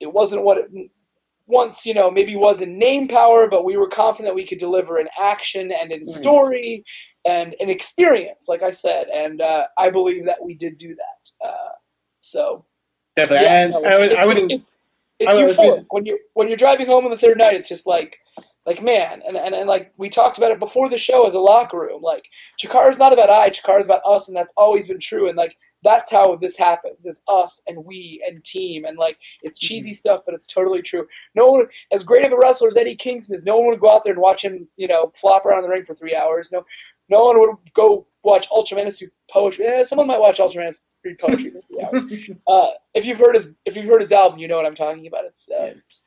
[0.00, 0.68] it wasn't what it
[1.52, 4.98] once you know maybe was in name power, but we were confident we could deliver
[4.98, 6.84] in action and in story
[7.24, 11.46] and an experience, like I said, and uh, I believe that we did do that.
[11.48, 11.72] Uh,
[12.20, 12.64] so
[13.16, 14.52] Definitely, yeah, and no, I it's, would, it's, I wouldn't.
[15.20, 17.54] it's I was euphoric just- when you're when you're driving home on the third night.
[17.54, 18.16] It's just like
[18.64, 21.40] like man, and, and and like we talked about it before the show as a
[21.40, 22.00] locker room.
[22.02, 22.24] Like
[22.60, 25.28] Chikara's not about I, Chikara's about us, and that's always been true.
[25.28, 28.84] And like that's how this happens is us and we and team.
[28.84, 29.66] And like it's Mm-hmm.
[29.68, 31.06] cheesy stuff but it's totally true.
[31.34, 33.90] No one as great of a wrestler as eddie kingston is no one would go
[33.90, 36.52] out there and watch him you know flop around in the ring for three hours.
[36.52, 36.64] No
[37.08, 39.66] no one would go watch ultramantis do poetry.
[39.66, 42.02] Yeah, someone might watch ultramantis read poetry for three hours.
[42.46, 45.06] Uh, if you've heard his if you've heard his album you know what i'm talking
[45.06, 45.24] about.
[45.26, 46.04] It's uh, it's,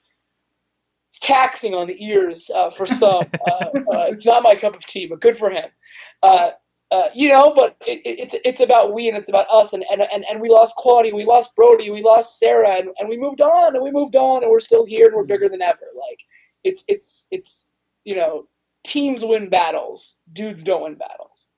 [1.10, 3.26] it's taxing on the ears uh, for some.
[3.46, 5.70] Uh, uh, it's not my cup of tea but good for him
[6.92, 9.84] uh, you know, but it, it, it's it's about we and it's about us and,
[9.92, 13.18] and, and, and we lost Claudio, we lost Brodie, we lost Sara, and, and we
[13.18, 15.88] moved on and we moved on and we're still here and we're bigger than ever.
[15.96, 16.20] Like
[16.64, 17.72] it's it's it's
[18.04, 18.48] you know,
[18.84, 21.50] teams win battles, dudes don't win battles.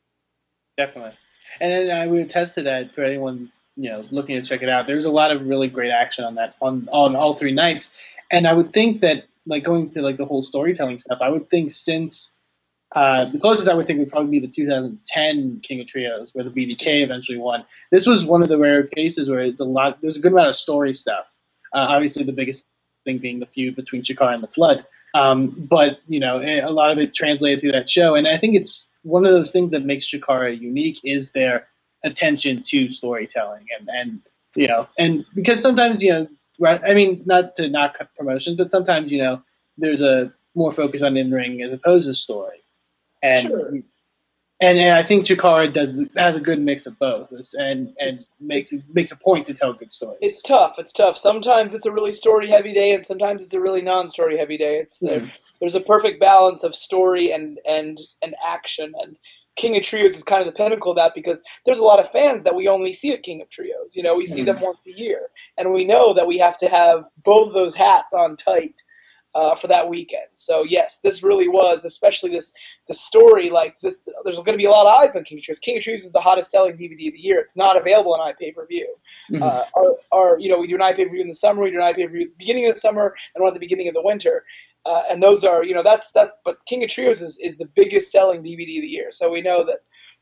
[0.77, 1.17] Definitely.
[1.59, 4.87] And I would attest to that for anyone you know looking to check it out.
[4.87, 7.91] There's a lot of really great action on that on on all three nights,
[8.31, 11.49] and I would think that like going to like the whole storytelling stuff, I would
[11.49, 12.31] think since
[12.95, 16.43] uh, the closest I would think would probably be the 2010 King of Trios, where
[16.45, 17.65] the BDK eventually won.
[17.91, 19.99] This was one of the rare cases where it's a lot.
[20.01, 21.27] There's a good amount of story stuff.
[21.73, 22.67] Uh, obviously, the biggest
[23.03, 24.85] thing being the feud between Chikara and the Flood.
[25.13, 28.37] Um, but you know, eh, a lot of it translated through that show, and I
[28.37, 31.67] think it's one of those things that makes Chikara unique is their
[32.03, 34.21] attention to storytelling, and and
[34.55, 36.27] you know, and because sometimes you know,
[36.67, 39.41] I mean, not to knock promotions, but sometimes you know,
[39.77, 42.63] there's a more focus on in ring as opposed to story,
[43.23, 43.67] and Sure.
[44.59, 48.73] and, and I think Chikara does has a good mix of both, and and makes
[48.89, 50.19] makes a point to tell good stories.
[50.21, 50.79] It's tough.
[50.79, 51.17] It's tough.
[51.17, 54.57] Sometimes it's a really story heavy day, and sometimes it's a really non story heavy
[54.57, 54.77] day.
[54.77, 55.21] It's there.
[55.21, 55.31] Mhm.
[55.59, 58.93] There's a perfect balance of story and and and action.
[59.01, 59.17] And
[59.55, 62.11] King of Trios is kind of the pinnacle of that because there's a lot of
[62.11, 63.95] fans that we only see at King of Trios.
[63.95, 66.69] You know, we see them once a year, and we know that we have to
[66.69, 68.81] have both those hats on tight
[69.37, 70.25] uh, for that weekend.
[70.33, 72.53] So yes, this really was, especially this
[72.87, 73.51] the story.
[73.51, 75.59] Like this, there's going to be a lot of eyes on King of Trios.
[75.59, 77.39] King of Trios is the hottest selling DVD of the year.
[77.39, 78.95] It's not available on iPay per view.
[79.41, 81.61] Uh, our, our, you know, we do an iPay per view in the summer.
[81.61, 83.53] We do an iPay per view at the beginning of the summer and one at
[83.53, 84.43] the beginning of the winter.
[84.85, 86.39] Uh, and those are, you know, that's that's.
[86.43, 89.11] But King of Trios is, is the biggest selling DVD of the year.
[89.11, 89.81] So we know that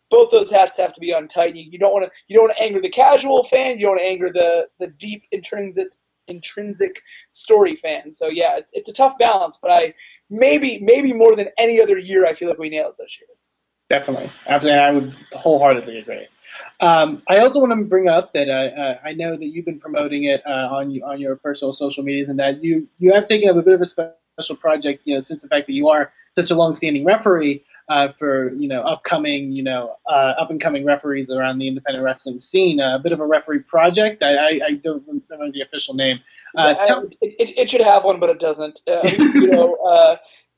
[0.10, 1.56] both those hats have to be on tight.
[1.56, 3.78] You, you don't want to you don't want to anger the casual fan.
[3.78, 5.94] You don't want to anger the the deep intrinsic
[6.28, 8.12] intrinsic story fan.
[8.12, 9.58] So yeah, it's it's a tough balance.
[9.62, 9.94] But I
[10.30, 13.30] maybe maybe more than any other year, I feel like we nailed this year.
[13.90, 14.80] Definitely, absolutely.
[14.80, 16.28] I would wholeheartedly agree.
[16.80, 19.80] Um, I also want to bring up that uh, uh, I know that you've been
[19.80, 23.50] promoting it uh, on on your personal social medias, and that you you have taken
[23.50, 26.12] up a bit of a special project, you know, since the fact that you are
[26.36, 30.86] such a long-standing referee uh, for you know upcoming you know uh, up and coming
[30.86, 32.80] referees around the independent wrestling scene.
[32.80, 34.24] Uh, a bit of a referee project.
[34.24, 36.20] I, I, I don't remember the official name.
[36.58, 38.82] Uh, I- tell, it, it, it should have one, but it doesn't.
[38.88, 40.16] Uh, you know, uh,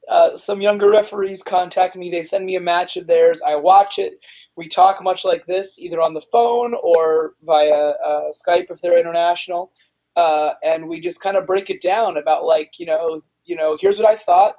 [0.08, 2.10] uh, some younger referees contact me.
[2.10, 3.42] They send me a match of theirs.
[3.46, 4.20] I watch it.
[4.56, 8.98] We talk much like this, either on the phone or via uh, Skype if they're
[9.00, 9.72] international,
[10.16, 13.78] uh, and we just kind of break it down about like you know, you know,
[13.80, 14.56] here's what I thought.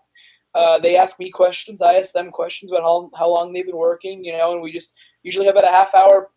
[0.55, 1.83] Uh, they ask me questions.
[1.83, 4.25] I ask them questions about how how long they've been working.
[4.25, 6.31] You know, and we just usually have about a half hour,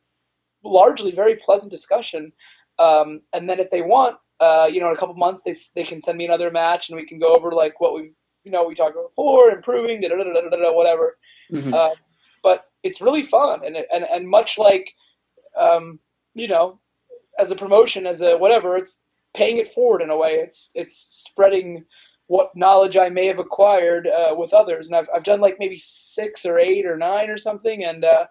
[0.63, 2.31] largely very pleasant discussion.
[2.79, 5.83] Um, and then if they want, uh, you know, in a couple months, they they
[5.83, 8.11] can send me another match, and we can go over like what we,
[8.43, 11.17] you know, we talked about before, improving, da da da da da whatever.
[11.51, 11.73] Mhm.
[11.73, 11.95] Uh,
[12.43, 14.93] but it's really fun, and and and much like,
[15.57, 15.99] um,
[16.33, 16.79] you know,
[17.39, 18.99] as a promotion, as a whatever, it's
[19.33, 20.35] paying it forward in a way.
[20.35, 20.97] It's it's
[21.27, 21.85] spreading
[22.31, 25.75] what knowledge I may have acquired uh, with others, and I've I've done like maybe
[25.75, 28.25] six or eight or nine or something, and uh,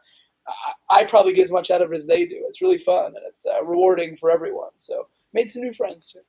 [0.49, 2.43] I, I probably get as much out of it as they do.
[2.49, 4.71] It's really fun and it's uh, rewarding for everyone.
[4.77, 6.21] So made some new friends too.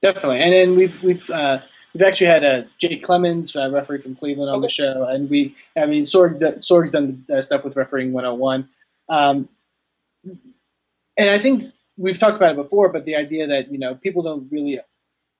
[0.00, 1.60] Definitely, and then we've we've uh,
[1.92, 5.54] we've actually had uh, Jake Clemens, uh, referee from Cleveland, on the show, and we
[5.76, 8.66] I mean Sorg Sorg's done uh, stuff with refereeing 101,
[9.10, 9.50] um,
[11.18, 14.22] and I think we've talked about it before, but the idea that you know people
[14.22, 14.80] don't really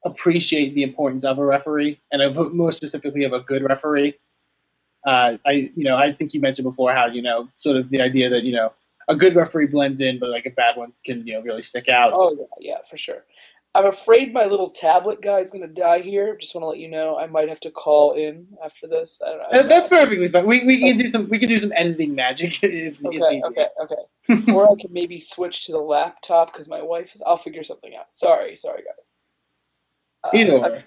[0.04, 4.14] appreciate the importance of a referee, and of, more specifically of a good referee.
[5.06, 8.00] Uh, I you know I think you mentioned before how you know sort of the
[8.00, 8.72] idea that you know
[9.08, 11.88] a good referee blends in, but like a bad one can you know really stick
[11.88, 12.12] out.
[12.14, 13.24] Oh yeah, yeah, for sure.
[13.74, 16.36] I'm afraid my little tablet guy is gonna die here.
[16.36, 19.22] Just want to let you know I might have to call in after this.
[19.24, 19.68] I don't know.
[19.68, 20.46] That's perfectly fine.
[20.46, 22.58] We, we can do some we can do some editing magic.
[22.62, 24.52] If, if Okay, need okay, okay.
[24.52, 27.22] or I can maybe switch to the laptop because my wife is.
[27.26, 28.14] I'll figure something out.
[28.14, 29.10] Sorry, sorry guys.
[30.30, 30.40] Be.
[30.40, 30.84] Either way.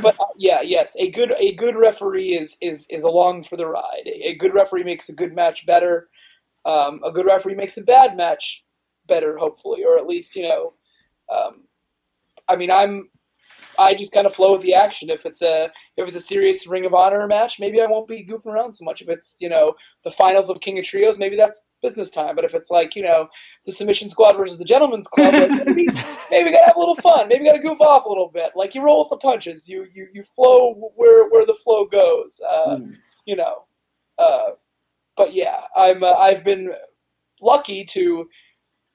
[0.00, 3.66] but uh, yeah, yes, a good a good referee is is is along for the
[3.66, 4.06] ride.
[4.06, 6.08] A, a good referee makes a good match better.
[6.64, 8.64] Um, a good referee makes a bad match
[9.06, 10.72] better, hopefully, or at least you know.
[11.30, 11.64] Um,
[12.48, 13.10] I mean, I'm
[13.78, 15.10] I just kind of flow with the action.
[15.10, 18.26] If it's a if it's a serious Ring of Honor match, maybe I won't be
[18.26, 19.00] goofing around so much.
[19.02, 22.36] If it's you know the finals of King of Trios, maybe that's business time.
[22.36, 23.28] But if it's like you know
[23.64, 25.86] the Submission Squad versus the Gentleman's Club, like maybe
[26.30, 27.28] maybe gotta have a little fun.
[27.28, 28.52] Maybe gotta goof off a little bit.
[28.56, 29.68] Like you roll with the punches.
[29.68, 32.40] You you you flow where where the flow goes.
[32.46, 32.96] Uh, Mm.
[33.26, 33.64] You know.
[34.18, 34.50] Uh,
[35.16, 36.70] but yeah, I'm uh, I've been
[37.40, 38.28] lucky to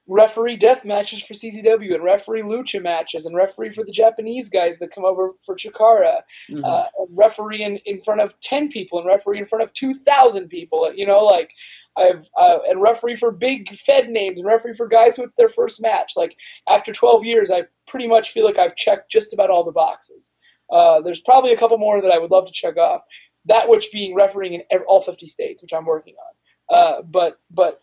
[0.07, 4.77] referee death matches for CZW and referee lucha matches and referee for the Japanese guys
[4.79, 6.63] that come over for Chikara, Mhm.
[6.65, 10.49] uh, and referee in, in front of 10 people and referee in front of 2,000
[10.49, 10.91] people.
[10.93, 11.51] You know, like
[11.95, 15.47] I've uh, and referee for big Fed names and referee for guys who it's their
[15.49, 16.13] first match.
[16.17, 16.35] Like
[16.67, 20.33] after 12 years, I pretty much feel like I've checked just about all the boxes.
[20.71, 23.03] Uh, there's probably a couple more that I would love to check off.
[23.45, 26.75] That which being refereeing in all 50 states, which I'm working on.
[26.75, 27.82] Uh, but but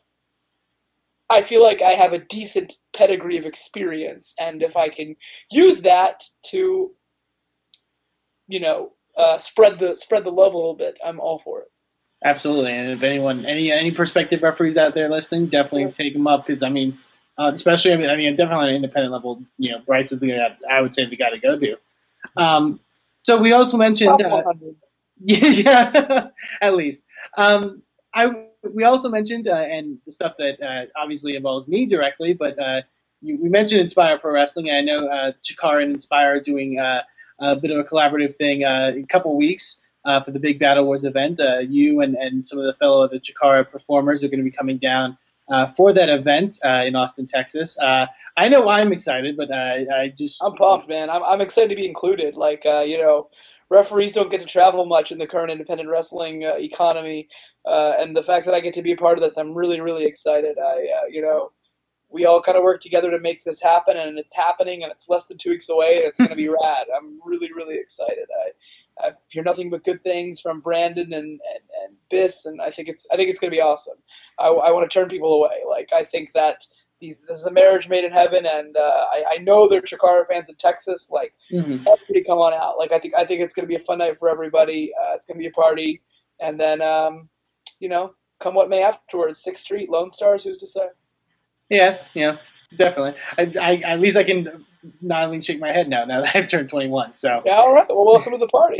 [1.31, 5.15] I feel like I have a decent pedigree of experience, and if I can
[5.51, 6.91] use that to,
[8.49, 11.69] you know, uh, spread the spread the love a little bit, I'm all for it.
[12.25, 16.47] Absolutely, and if anyone, any any prospective referees out there listening, definitely take them up
[16.47, 16.99] because I mean,
[17.39, 20.19] uh, especially I mean, I mean, definitely on an independent level, you know, Bryce is
[20.19, 21.77] the guy I would say the guy to go to.
[22.37, 22.81] Um,
[23.23, 24.43] so we also mentioned, uh,
[25.21, 26.27] yeah, yeah
[26.61, 27.05] at least.
[27.37, 32.35] Um, I we also mentioned uh, and the stuff that uh, obviously involves me directly,
[32.35, 32.83] but uh,
[33.23, 34.69] you, we mentioned Inspire Pro Wrestling.
[34.69, 37.03] And I know uh, Chikara and Inspire are doing uh,
[37.39, 40.85] a bit of a collaborative thing uh, in a couple weeks for the big Battle
[40.85, 41.41] Wars event.
[41.69, 44.79] You and, and some of the fellow the Chikara performers are going to be coming
[44.79, 45.17] down
[45.77, 47.79] for that event in Austin, Texas.
[47.81, 51.11] I know I'm excited, but I, I just I'm pumped, man.
[51.11, 52.37] I'm I'm excited to be included.
[52.37, 53.29] Like you know,
[53.71, 57.29] referees don't get to travel much in the current independent wrestling uh, economy,
[57.67, 59.81] uh, and the fact that I get to be a part of this, I'm really
[59.81, 60.59] really excited.
[60.59, 61.53] I uh, you know.
[62.13, 65.09] We all kind of work together to make this happen, and it's happening, and it's
[65.09, 66.87] less than two weeks away, and it's going to be rad.
[66.97, 68.29] I'm really, really excited.
[69.01, 71.41] I, I hear nothing but good things from Brandon and, and,
[71.85, 73.99] and Biss, and I think it's I think it's going to be awesome.
[74.39, 75.59] I, I want to turn people away.
[75.69, 76.67] Like I think that
[77.01, 78.81] these this is a marriage made in heaven, and uh,
[79.13, 81.11] I, I know they're Chikara fans in Texas.
[81.11, 81.81] Like Mhm.
[81.87, 82.79] everybody, come on out.
[82.79, 84.93] Like I think I think it's going to be a fun night for everybody.
[85.01, 86.03] Uh, it's going to be a party,
[86.41, 87.29] and then um,
[87.79, 89.43] you know, come what may afterwards.
[89.43, 90.45] Sixth Street, Lone Stars.
[90.45, 90.89] Who's to say?
[91.69, 92.37] Yeah, yeah,
[92.77, 93.15] definitely.
[93.39, 94.65] I, I, at least I can
[95.03, 97.15] not only shake my head now, now that I've turned 21.
[97.15, 97.87] So Yeah, all right.
[97.89, 98.79] Well, welcome to the party.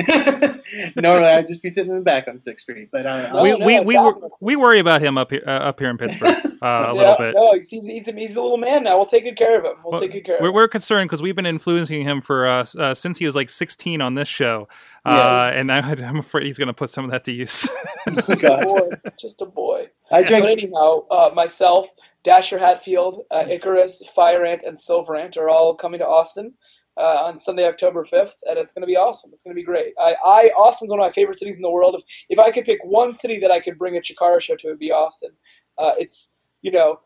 [0.97, 3.51] normally I'd just be sitting in the back on Sixth Street, but uh, No, we
[3.59, 5.99] no, we it's we, wor- we worry about him up here uh, up here in
[5.99, 7.35] Pittsburgh uh, a yeah, little bit.
[7.35, 8.97] No, he's, he's, he's, a, little man now.
[8.97, 9.73] We'll take good care of him.
[9.85, 10.55] We'll Well, take good care of We're, him.
[10.55, 14.01] we're concerned because we've been influencing him for uh, uh, since he was like 16
[14.01, 14.69] on this show,
[15.05, 15.57] uh, Yes.
[15.57, 17.69] and I, I'm afraid he's going to put some of that to use.
[18.09, 18.63] just a God.
[18.65, 19.87] boy, just a boy.
[20.11, 20.47] I But drank.
[20.47, 21.89] anyhow, uh, myself,
[22.23, 26.55] Dasher Hatfield, uh, Icarus, Fire Ant, and Silver Ant are all coming to Austin
[26.97, 29.31] uh, on Sunday, October 5th, and it's going to be awesome.
[29.33, 29.95] It's going to be great.
[29.99, 31.95] I, I Austin's one of my favorite cities in the world.
[31.95, 34.67] If, if I could pick one city that I could bring a Chikara show to,
[34.67, 35.31] it would be Austin.
[35.79, 37.01] Uh, it's, you know,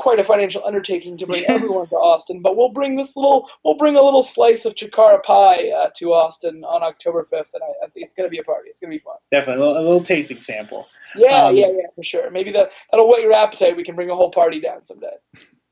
[0.00, 3.76] quite a financial undertaking to bring everyone to Austin, but we'll bring this little, we'll
[3.76, 7.84] bring a little slice of Chikara pie uh, to Austin on October 5th, and I,
[7.84, 8.70] I think it's going to be a party.
[8.70, 9.16] It's going to be fun.
[9.30, 10.86] Definitely a little, a little tasting sample.
[11.14, 12.30] Yeah, Um, yeah, yeah, for sure.
[12.30, 13.76] Maybe that that'll whet your appetite.
[13.76, 15.16] We can bring a whole party down someday.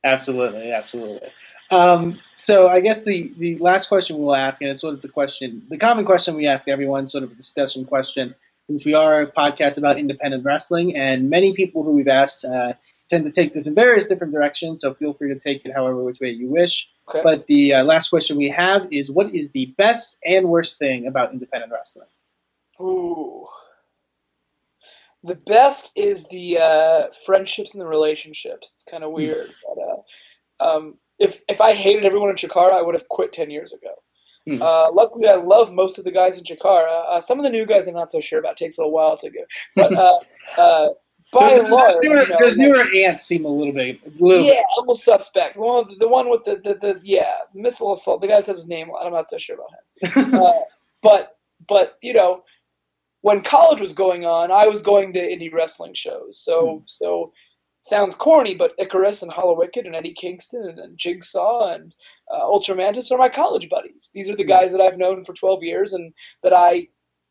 [0.05, 1.29] Absolutely, absolutely.
[1.71, 5.09] Um, so I guess the, the last question we'll ask, and it's sort of the
[5.09, 8.35] question, the common question we ask everyone, sort of a discussion question,
[8.69, 12.73] since we are a podcast about independent wrestling, and many people who we've asked uh,
[13.09, 14.83] tend to take this in various different directions.
[14.83, 16.90] So feel free to take it however which way you wish.
[17.09, 17.21] Okay.
[17.23, 21.07] But the uh, last question we have is, what is the best and worst thing
[21.07, 22.09] about independent wrestling?
[22.81, 23.47] Ooh.
[25.25, 28.73] The best is the uh, friendships and the relationships.
[28.75, 32.83] It's kind of weird, but uh, um, if if I hated everyone in Chikara, I
[32.83, 33.94] would have quit ten years ago.
[34.47, 34.62] Hmm.
[34.62, 37.05] Uh, luckily, I love most of the guys in Chikara.
[37.09, 38.53] Uh, some of the new guys I'm not so sure about.
[38.53, 39.40] It takes a little while to go,
[39.75, 40.18] but uh,
[40.57, 40.88] uh,
[41.33, 44.01] by and large, those newer, you know, those like- newer ants seem a little bit,
[44.07, 45.57] a little yeah, a little suspect.
[45.57, 48.21] The one, the one with the, the, the yeah, missile assault.
[48.21, 48.91] The guy that says his name.
[49.01, 50.35] I'm not so sure about him.
[50.43, 50.53] Uh,
[51.03, 51.37] but
[51.67, 52.45] but you know,
[53.21, 56.38] when college was going on, I was going to indie wrestling shows.
[56.38, 57.33] So so
[57.83, 61.95] sounds corny, but Icarus and Hallowicked and Eddie Kingston and, and Jigsaw and
[62.31, 64.11] uh, Ultra Mantis are my college buddies.
[64.12, 66.12] These are the guys that I've known for 12 years and
[66.43, 66.88] that I,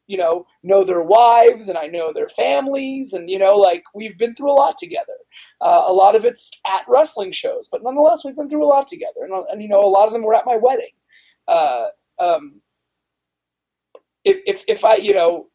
[0.08, 4.18] you know, know their wives and I know their families and you know, like we've
[4.18, 5.14] been through a lot together.
[5.62, 8.88] Uh, a lot of it's at wrestling shows, but nonetheless, we've been through a lot
[8.88, 10.92] together, and, and you know, a lot of them were at my wedding.
[11.48, 11.88] Uh,
[12.20, 12.62] um,
[14.24, 15.48] if if if I you know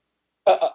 [0.46, 0.70] uh,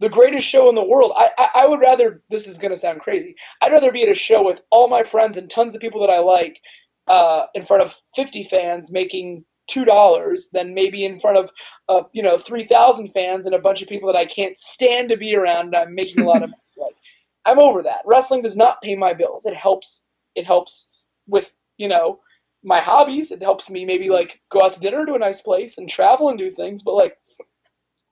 [0.00, 3.00] the greatest show in the world, I, I I would rather this is gonna sound
[3.00, 3.36] crazy.
[3.60, 6.12] I'd rather be at a show with all my friends and tons of people that
[6.12, 6.60] I like
[7.06, 11.50] uh, in front of 50 fans making two dollars than maybe in front of
[11.88, 15.08] uh, you know three thousand fans and a bunch of people that I can't stand
[15.08, 15.66] to be around.
[15.66, 16.62] And I'm making a lot of money.
[16.76, 16.96] Like
[17.44, 18.02] I'm over that.
[18.06, 19.46] Wrestling does not pay my bills.
[19.46, 20.06] It helps.
[20.34, 20.92] It helps
[21.26, 22.20] with you know
[22.62, 23.32] my hobbies.
[23.32, 26.28] It helps me maybe like go out to dinner to a nice place and travel
[26.28, 26.82] and do things.
[26.82, 27.16] But like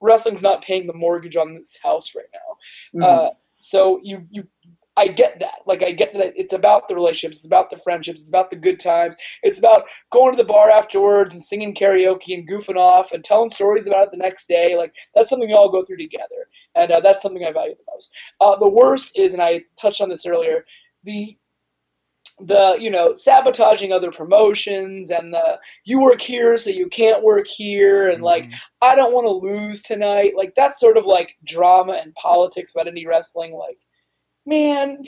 [0.01, 2.99] wrestling's not paying the mortgage on this house right now.
[2.99, 3.03] Mhm.
[3.03, 4.47] Uh, so you you
[4.97, 5.59] I get that.
[5.65, 8.57] Like I get that it's about the relationships, it's about the friendships, it's about the
[8.57, 9.15] good times.
[9.41, 13.49] It's about going to the bar afterwards and singing karaoke and goofing off and telling
[13.49, 14.75] stories about it the next day.
[14.77, 17.93] Like that's something we all go through together, and uh, that's something I value the
[17.93, 18.13] most.
[18.41, 20.65] Uh, the worst is, and I touched on this earlier,
[21.03, 21.37] the
[22.39, 27.45] the you know sabotaging other promotions and the you work here so you can't work
[27.47, 28.49] here and like
[28.81, 30.33] I don't want to lose tonight.
[30.35, 33.53] Like that's sort of like drama and politics about any wrestling.
[33.53, 33.77] Like,
[34.45, 35.01] man,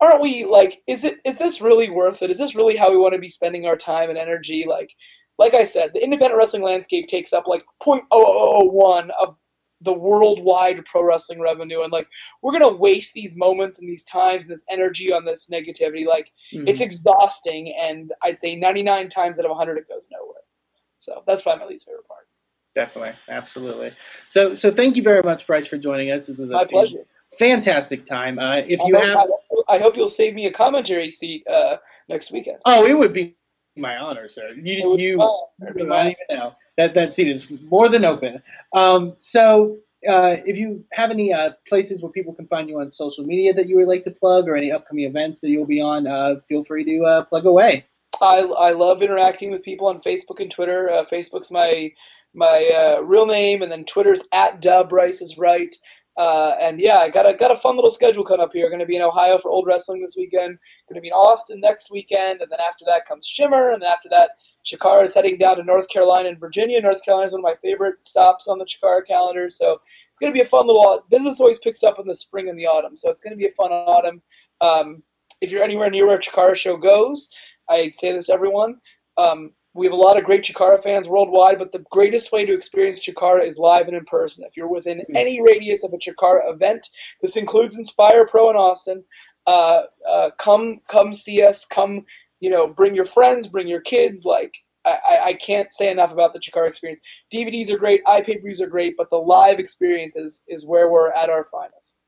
[0.00, 0.82] aren't we like?
[0.86, 2.30] Is it is this really worth it?
[2.30, 4.64] Is this really how we want to be spending our time and energy?
[4.68, 4.90] Like,
[5.38, 9.36] like I said, the independent wrestling landscape takes up like 0.0001 of
[9.80, 12.08] the worldwide pro wrestling revenue, and like
[12.42, 16.04] we're gonna waste these moments and these times and this energy on this negativity.
[16.04, 16.68] Like, Mhm.
[16.68, 20.42] it's exhausting, and I'd say 99 times out of 100 it goes nowhere.
[20.96, 22.26] So that's probably my least favorite part.
[22.74, 23.92] Definitely, absolutely.
[24.28, 26.26] So, so thank you very much, Bryce, for joining us.
[26.26, 27.06] This was a My pleasure.
[27.38, 28.38] Fantastic time.
[28.38, 31.46] Uh, if you I have, hope, I, I hope you'll save me a commentary seat
[31.46, 31.76] uh,
[32.08, 32.58] next weekend.
[32.64, 33.36] oh, it would be
[33.76, 34.52] my honor, sir.
[34.52, 38.42] You, you, be I don't even know that that seat is more than open.
[38.72, 39.78] Um, so,
[40.08, 43.52] uh, if you have any uh, places where people can find you on social media
[43.54, 46.36] that you would like to plug, or any upcoming events that you'll be on, uh,
[46.48, 47.84] feel free to uh, plug away.
[48.20, 50.90] I, I love interacting with people on Facebook and Twitter.
[50.90, 51.92] Uh, Facebook's my
[52.34, 55.74] my uh, real name, and then Twitter's at Dub Bryce is right.
[56.18, 58.68] Uh, and yeah, I got a got a fun little schedule coming up here.
[58.68, 60.58] Going to be in Ohio for Old Wrestling this weekend.
[60.88, 63.88] Going to be in Austin next weekend, and then after that comes Shimmer, and then
[63.88, 64.30] after that,
[64.66, 66.80] Chikara is heading down to North Carolina and Virginia.
[66.80, 70.32] North Carolina is one of my favorite stops on the Chikara calendar, so it's going
[70.32, 71.04] to be a fun little.
[71.08, 73.46] Business always picks up in the spring and the autumn, so it's going to be
[73.46, 74.20] a fun autumn.
[74.60, 75.04] Um,
[75.40, 77.30] if you're anywhere near where Chikara show goes,
[77.70, 78.80] I say this to everyone.
[79.16, 82.54] Um, we have a lot of great Chikara fans worldwide, but the greatest way to
[82.54, 84.44] experience Chikara is live and in person.
[84.46, 86.88] If you're within any radius of a Chikara event,
[87.22, 89.04] this includes Inspire Pro in Austin.
[89.46, 91.64] Uh, uh, come, come see us.
[91.64, 92.04] Come,
[92.40, 94.24] you know, bring your friends, bring your kids.
[94.24, 94.54] Like,
[94.84, 97.00] I, I- I can't say enough about the Chikara experience.
[97.32, 101.30] DVDs are great, iPay-per-views are great, but the live experience is, is where we're at
[101.30, 102.00] our finest.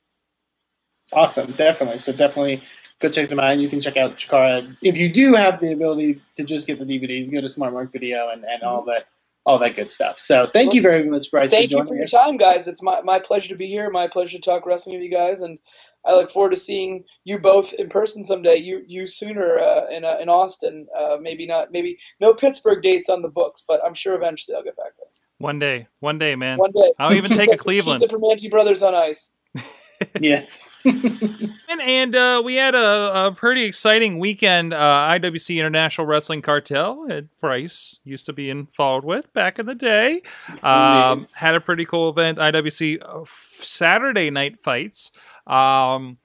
[1.13, 1.99] Awesome, definitely.
[1.99, 2.63] So definitely
[3.01, 3.53] go check them out.
[3.53, 6.79] And you can check out Chikara if you do have the ability to just get
[6.79, 7.19] the DVD.
[7.19, 9.07] You can go to Smart Mark Video and, and all that
[9.47, 10.19] all that good stuff.
[10.19, 12.11] So thank you very much, Bryce, Thank for you for your us.
[12.11, 12.69] time, guys.
[12.69, 13.89] It's my, my pleasure to be here.
[13.91, 15.59] My pleasure to talk wrestling with you guys, and
[16.05, 18.57] I look forward to seeing you both in person someday.
[18.57, 20.87] You you sooner uh, in uh, in Austin.
[20.97, 21.73] Uh, maybe not.
[21.73, 25.09] Maybe no Pittsburgh dates on the books, but I'm sure eventually I'll get back there.
[25.39, 26.59] One day, one day, man.
[26.59, 26.93] One day.
[26.99, 28.03] I'll even take a Cleveland.
[28.03, 28.39] Keep Cleveland.
[28.41, 29.33] the Permanente brothers on ice.
[30.21, 30.71] Yes.
[30.83, 34.75] And, and uh, we had a, a pretty exciting weekend.
[34.75, 39.75] Uh, IWC International Wrestling Cartel that Bryce used to be involved with back in the
[39.77, 40.23] day.
[40.65, 42.39] Um, had a pretty cool event.
[42.39, 43.25] IWC uh,
[43.61, 45.13] Saturday night fights.
[45.47, 46.19] Um,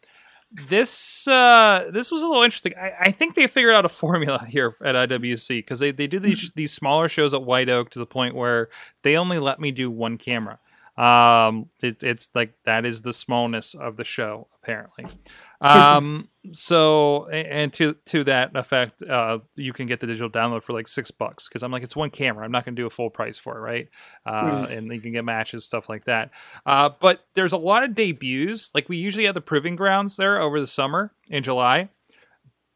[0.68, 2.74] this uh, this was a little interesting.
[2.80, 6.20] I, I think they figured out a formula here at IWC because they, they do
[6.20, 8.70] these these smaller shows at White Oak to the point where
[9.04, 10.60] they only let me do one camera.
[10.98, 15.06] Um, it, it's like that is the smallness of the show apparently.
[15.62, 20.74] Um, so and to to that effect, uh, you can get the digital download for
[20.74, 22.46] like six bucks because I'm like it's one camera.
[22.46, 23.90] I'm not going to do a full price for it, right?
[24.26, 26.32] Uh, and you can get matches, stuff like that.
[26.66, 28.72] Uh, but there's a lot of debuts.
[28.76, 31.90] Like we usually have the proving grounds there over the summer in July.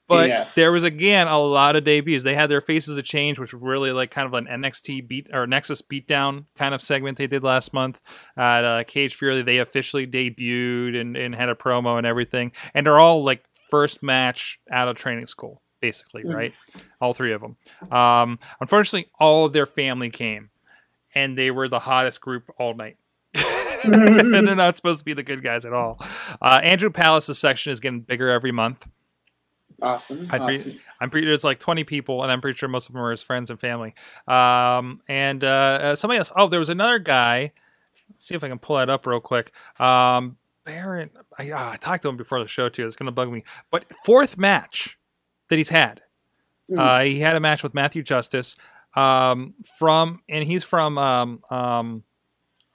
[0.10, 0.48] But Yeah.
[0.56, 2.24] there was again a lot of debuts.
[2.26, 5.28] They had their faces of change, which was really like kind of an NXT beat
[5.32, 8.02] or Nexus beatdown kind of segment they did last month
[8.36, 9.42] at uh, Cage Fury.
[9.44, 14.02] They officially debuted and, and had a promo and everything, and they're all like first
[14.04, 16.34] match out of training school, basically, Mhm.
[16.36, 16.54] right?
[17.00, 17.56] All three of them.
[17.92, 20.50] Um, unfortunately, all of their family came,
[21.14, 22.98] and they were the hottest group all night.
[23.84, 26.00] and they're not supposed to be the good guys at all.
[26.42, 28.88] Uh, Andrew Palace's section is getting bigger every month.
[29.82, 30.28] Awesome.
[30.32, 30.80] I pre- awesome.
[31.00, 33.24] I'm pretty there's like 20 people, and I'm pretty sure most of them are his
[33.24, 33.94] friends and family.
[34.28, 36.32] Um, and uh, uh, somebody else.
[36.36, 37.52] Oh, there was another guy.
[38.10, 39.52] Let's see if I can pull that up real quick.
[39.80, 41.10] Um, Baron.
[41.38, 42.86] I, ah, I talked to him before the show too.
[42.86, 43.44] It's gonna bug me.
[43.72, 44.98] But fourth match
[45.50, 46.02] that he's had.
[46.70, 46.80] Mm.
[46.80, 48.56] Uh, he had a match with Matthew Justice
[48.96, 52.04] um, from, and he's from um, um,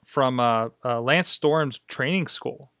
[0.03, 2.71] from uh, uh, Lance Storm's training school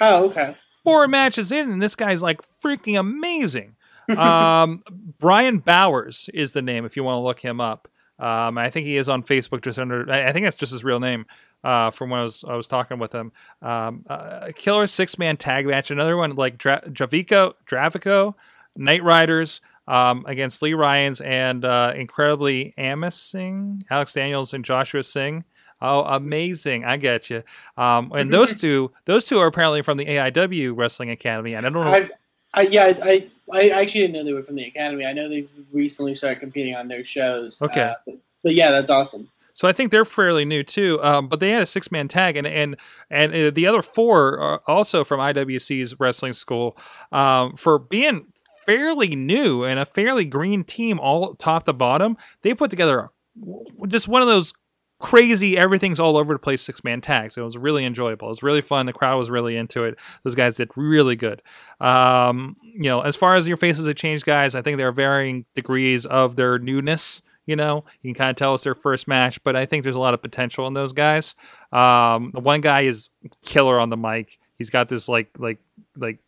[0.00, 0.56] Oh, okay.
[0.86, 3.74] Four matches in, and this guy's like freaking amazing.
[4.16, 4.84] um,
[5.18, 7.88] Brian Bowers is the name if you want to look him up.
[8.20, 10.10] Um, I think he is on Facebook just under.
[10.10, 11.26] I think that's just his real name.
[11.64, 15.36] Uh, from when I was I was talking with him, um, uh, killer six man
[15.36, 15.90] tag match.
[15.90, 18.34] Another one like Dra- Javico, Dravico,
[18.76, 25.02] Night Riders um, against Lee Ryans and uh, incredibly Amos Singh, Alex Daniels, and Joshua
[25.02, 25.44] Singh.
[25.80, 26.84] Oh, amazing!
[26.84, 27.42] I get you.
[27.76, 31.70] Um, and those two, those two are apparently from the AIW Wrestling Academy, and I
[31.70, 31.92] don't know.
[31.92, 32.10] I,
[32.54, 35.04] I yeah, I, I actually didn't know they were from the academy.
[35.04, 37.60] I know they've recently started competing on their shows.
[37.60, 37.82] Okay.
[37.82, 39.28] uh, but, but yeah, that's awesome.
[39.56, 41.02] So I think they're fairly new too.
[41.02, 42.76] Um, but they had a six man tag, and and
[43.10, 46.76] and uh, the other four are also from IWC's wrestling school
[47.12, 48.26] um, for being
[48.66, 52.16] fairly new and a fairly green team, all top to bottom.
[52.42, 54.52] They put together a, just one of those
[54.98, 57.36] crazy everything's all over the place six man tags.
[57.36, 58.28] It was really enjoyable.
[58.28, 58.86] It was really fun.
[58.86, 59.98] The crowd was really into it.
[60.24, 61.42] Those guys did really good.
[61.80, 64.92] Um, you know, as far as your faces have changed, guys, I think there are
[64.92, 67.22] varying degrees of their newness.
[67.46, 69.94] You know, you can kind of tell it's their first match, but I think there's
[69.94, 71.36] a lot of potential in those guys.
[71.70, 73.10] Um, the one guy is
[73.44, 74.38] killer on the mic.
[74.58, 75.58] He's got this like like
[75.96, 76.18] like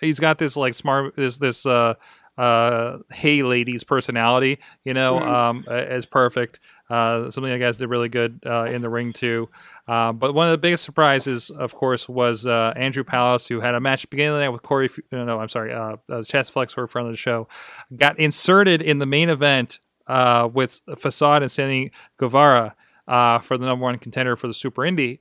[0.00, 1.94] he's got this like smart this this uh
[2.38, 5.26] uh hey ladies personality you know Mhm.
[5.28, 6.58] um is perfect
[6.90, 9.48] uh something the guys did really good uh in the ring too
[9.88, 13.74] uh, but one of the biggest surprises of course was uh andrew palace who had
[13.74, 16.22] a match beginning of the night with corey F- no, no i'm sorry uh, uh
[16.22, 17.48] Chest Flexor front of the show
[17.96, 22.74] got inserted in the main event uh with facade and Sammy Guevara
[23.08, 25.20] uh for the number one contender for the super indie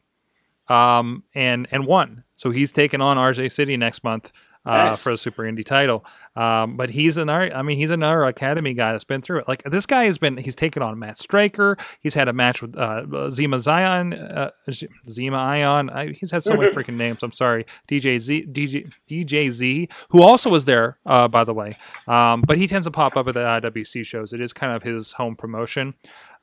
[0.70, 2.24] um, and and won.
[2.36, 4.32] So he's taking on RJ City next month
[4.66, 5.02] uh, Nice.
[5.04, 6.06] for the Super Indie title.
[6.36, 7.54] Um, but he's another.
[7.56, 9.48] I mean, he's another Academy guy that's been through it.
[9.48, 10.38] Like this guy has been.
[10.38, 11.78] He's taken on Matt Striker.
[12.02, 15.90] He's had a match with uh, Zima Zion, uh, Zema Ion.
[15.90, 17.24] I, he's had so many freaking names.
[17.24, 21.78] I'm sorry, DJ Z, DJ DJ Z, who also was there, uh, by the way.
[22.08, 24.34] Um, but he tends to pop up at the IWC shows.
[24.34, 25.94] It is kind of his home promotion.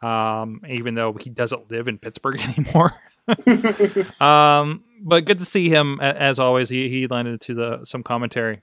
[0.02, 2.92] Um, even though he doesn't live in Pittsburgh anymore.
[4.20, 6.68] um, but good to see him as always.
[6.68, 8.62] He he landed to the some commentary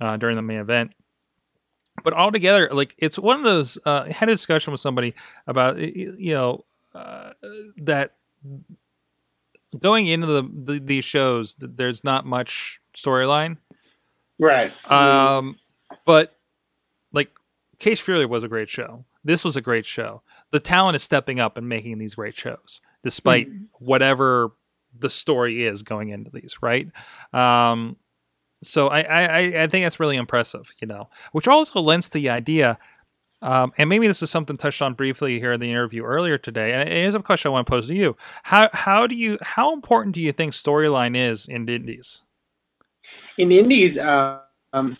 [0.00, 0.92] uh, during the main event.
[2.04, 3.78] But altogether, like it's one of those.
[3.84, 5.14] Uh, I had a discussion with somebody
[5.46, 7.32] about you know uh,
[7.78, 8.16] that
[9.78, 13.58] going into the, the these shows, there's not much storyline.
[14.38, 14.72] Right.
[14.90, 15.58] Um,
[16.04, 16.36] but
[17.12, 17.30] like
[17.78, 19.04] Cage Fury was a great show.
[19.24, 20.22] This was a great show.
[20.50, 24.52] The talent is stepping up and making these great shows, despite whatever
[24.98, 26.88] the story is going into these, right?
[27.32, 27.96] Um,
[28.62, 32.30] so I, I, I- think that's really impressive, you know, which also lends to the
[32.30, 32.78] idea.
[33.42, 36.72] Um, and maybe this is something touched on briefly here in the interview earlier today,
[36.72, 38.16] and it is a question I want to pose to you.
[38.44, 42.22] How how do you how important do you think storyline is in indies?
[43.38, 44.40] in the indies, uh,
[44.72, 44.96] um,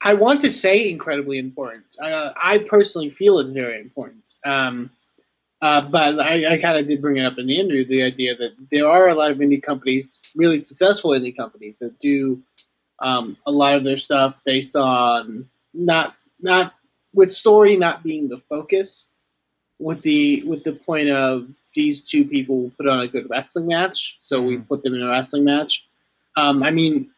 [0.00, 1.84] I want to say incredibly important.
[2.02, 4.24] Uh, I personally feel it's very important.
[4.44, 4.90] Um,
[5.62, 8.36] uh, but I, I kind of did bring it up in the interview the idea
[8.36, 12.42] that there are a lot of indie companies, really successful indie companies, that do
[12.98, 16.74] um, a lot of their stuff based on not not
[17.14, 19.06] with story not being the focus,
[19.78, 24.18] with the with the point of these two people put on a good wrestling match,
[24.20, 25.86] so we put them in a wrestling match.
[26.36, 27.08] Um, I mean,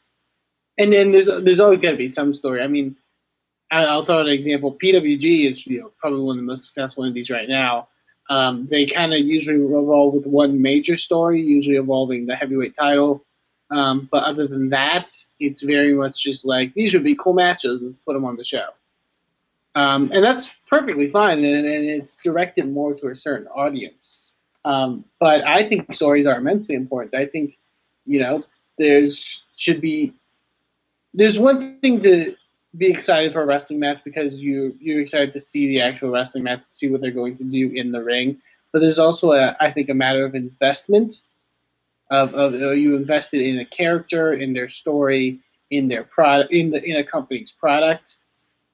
[0.76, 2.61] and then there's there's always got to be some story.
[2.61, 2.95] I mean,
[3.70, 4.76] I, I'll throw an example.
[4.82, 7.88] PWG is you know probably one of the most successful indies right now.
[8.31, 13.25] Um, they kind of usually revolve with one major story, usually involving the heavyweight title.
[13.70, 17.83] Um, but other than that, it's very much just like these would be cool matches.
[17.83, 18.68] Let's put them on the show,
[19.75, 21.39] um, and that's perfectly fine.
[21.39, 24.27] And, and it's directed more to a certain audience.
[24.64, 27.14] Um, but I think stories are immensely important.
[27.14, 27.59] I think
[28.07, 28.45] you know
[28.79, 30.12] there's should be
[31.14, 32.37] there's one thing to
[32.77, 36.45] be excited for a wrestling match because you you're excited to see the actual wrestling
[36.45, 38.41] match, see what they're going to do in the ring.
[38.72, 41.22] But there's also a I think a matter of investment
[42.11, 46.70] of, of uh, you invested in a character, in their story, in their product, in
[46.70, 48.16] the in a company's product.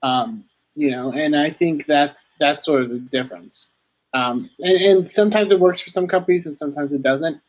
[0.02, 0.44] Um,
[0.74, 3.68] you know, and I think that's that's sort of the difference.
[4.12, 7.40] Um, and, and sometimes it works for some companies, and sometimes it doesn't.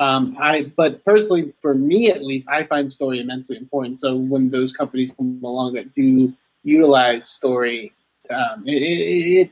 [0.00, 4.00] Um, I, but personally, for me at least, I find story immensely important.
[4.00, 6.32] So when those companies come along that do
[6.64, 7.92] utilize story,
[8.30, 9.50] um, it, it, it,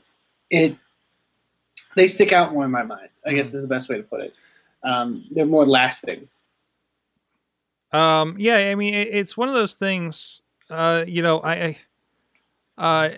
[0.50, 0.76] it
[1.96, 3.10] they stick out more in my mind.
[3.26, 4.34] I guess is the best way to put it.
[4.82, 6.28] Um, they're more lasting.
[7.92, 10.40] Um, yeah, I mean, it, it's one of those things.
[10.70, 11.76] Uh, you know, I,
[12.78, 13.10] I uh,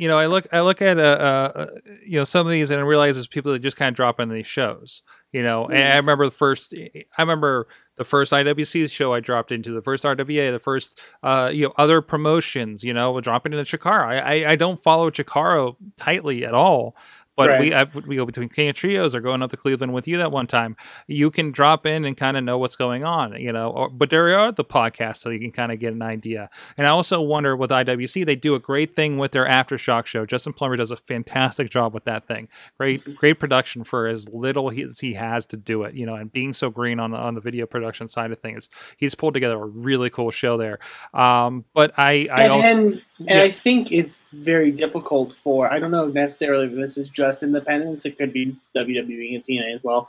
[0.00, 1.66] you know, I look, I look at, uh, uh,
[2.06, 4.18] you know, some of these and I realize there's people that just kind of drop
[4.18, 8.90] into these shows, you know, and I remember the first, I remember the first IWC
[8.90, 12.94] show I dropped into, the first RWA, the first, uh, you know, other promotions, you
[12.94, 14.06] know, dropping into Chikara.
[14.06, 16.96] I, I, I don't follow Chikara tightly at all.
[17.40, 17.60] But Right.
[17.60, 20.18] we I've, we go between King of Trios or going up to Cleveland with you
[20.18, 20.76] that one time.
[21.06, 23.70] You can drop in and kind of know what's going on, you know.
[23.70, 26.50] Or, but there are the podcasts, so you can kind of get an idea.
[26.76, 30.26] And I also wonder with IWC, they do a great thing with their aftershock show.
[30.26, 32.48] Justin Plummer does a fantastic job with that thing.
[32.76, 36.16] Great, great production for as little he, as he has to do it, you know.
[36.16, 38.68] And being so green on the on the video production side of things,
[38.98, 40.78] he's pulled together a really cool show there.
[41.14, 43.42] Um, but I, I and also and, and yeah.
[43.42, 48.06] I think it's very difficult for I don't know necessarily if this is just independence,
[48.06, 50.08] It could be WWE and TNA as well,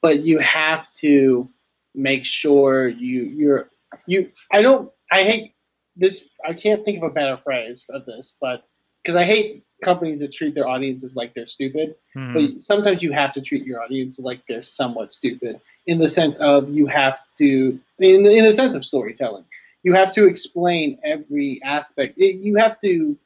[0.00, 1.48] but you have to
[1.94, 3.68] make sure you you're
[4.06, 4.30] you.
[4.50, 4.90] I don't.
[5.10, 5.54] I hate
[5.96, 6.28] this.
[6.44, 8.64] I can't think of a better phrase of this, but
[9.02, 11.96] because I hate companies that treat their audiences like they're stupid.
[12.16, 12.34] Mhm.
[12.34, 16.38] But sometimes you have to treat your audience like they're somewhat stupid in the sense
[16.38, 19.44] of you have to, in, in the sense of storytelling,
[19.82, 22.18] you have to explain every aspect.
[22.18, 23.16] It, you have to,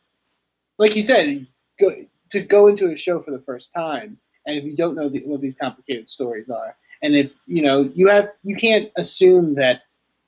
[0.79, 1.47] like you said,
[1.81, 1.95] go,
[2.31, 5.21] to go into a show for the first time, and if you don't know the,
[5.25, 9.83] what these complicated stories are, and if you know, you have, you can't assume that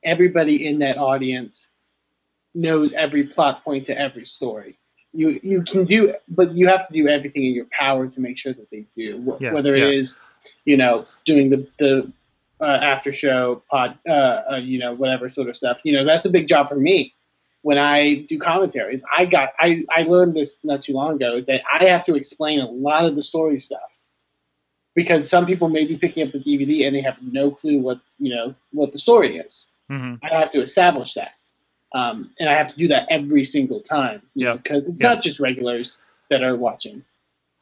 [0.05, 1.71] everybody in that audience
[2.55, 4.79] knows every plot point to every story
[5.13, 8.39] you you can do but you have to do everything in your power to make
[8.39, 9.87] sure that they do Wh- Yeah, whether yeah.
[9.87, 10.19] it is
[10.65, 12.13] you know doing the the
[12.61, 14.13] uh, after show pod uh,
[14.53, 17.15] uh, you know whatever sort of stuff you know that's a big job for me
[17.63, 21.47] when i do commentaries i got i i learned this not too long ago is
[21.47, 23.81] that i have to explain a lot of the story stuff
[24.95, 28.01] because some people may be picking up the dvd and they have no clue what
[28.19, 30.19] you know what the story is Mhm.
[30.23, 31.31] I have to establish that,
[31.95, 34.21] um, and I have to do that every single time.
[34.35, 34.57] Yeah.
[34.57, 35.15] because it's Yeah.
[35.15, 35.97] not just regulars
[36.29, 37.05] that are watching.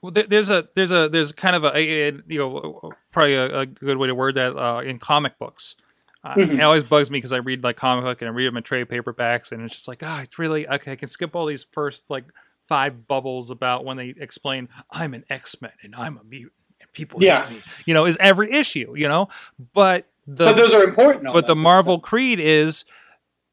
[0.02, 3.96] Well, there's a there's a there's kind of a- you know probably a, a good
[3.96, 5.74] way to word that uh, in comic books.
[6.22, 6.54] Uh, Mhm.
[6.58, 8.62] It always bugs me because I read like comic book and I read them in
[8.62, 10.92] trade paperbacks, and it's just like, ah, it's really okay.
[10.92, 12.24] I can skip all these first like
[12.68, 16.92] five bubbles about when they explain I'm an X Men and I'm a mutant and
[16.92, 17.46] people Yeah.
[17.48, 17.62] hate me.
[17.86, 18.92] You know, is every issue.
[18.96, 19.28] You know,
[19.72, 21.32] but the but those are important.
[21.32, 21.54] but the.
[21.56, 22.84] Marvel Creed is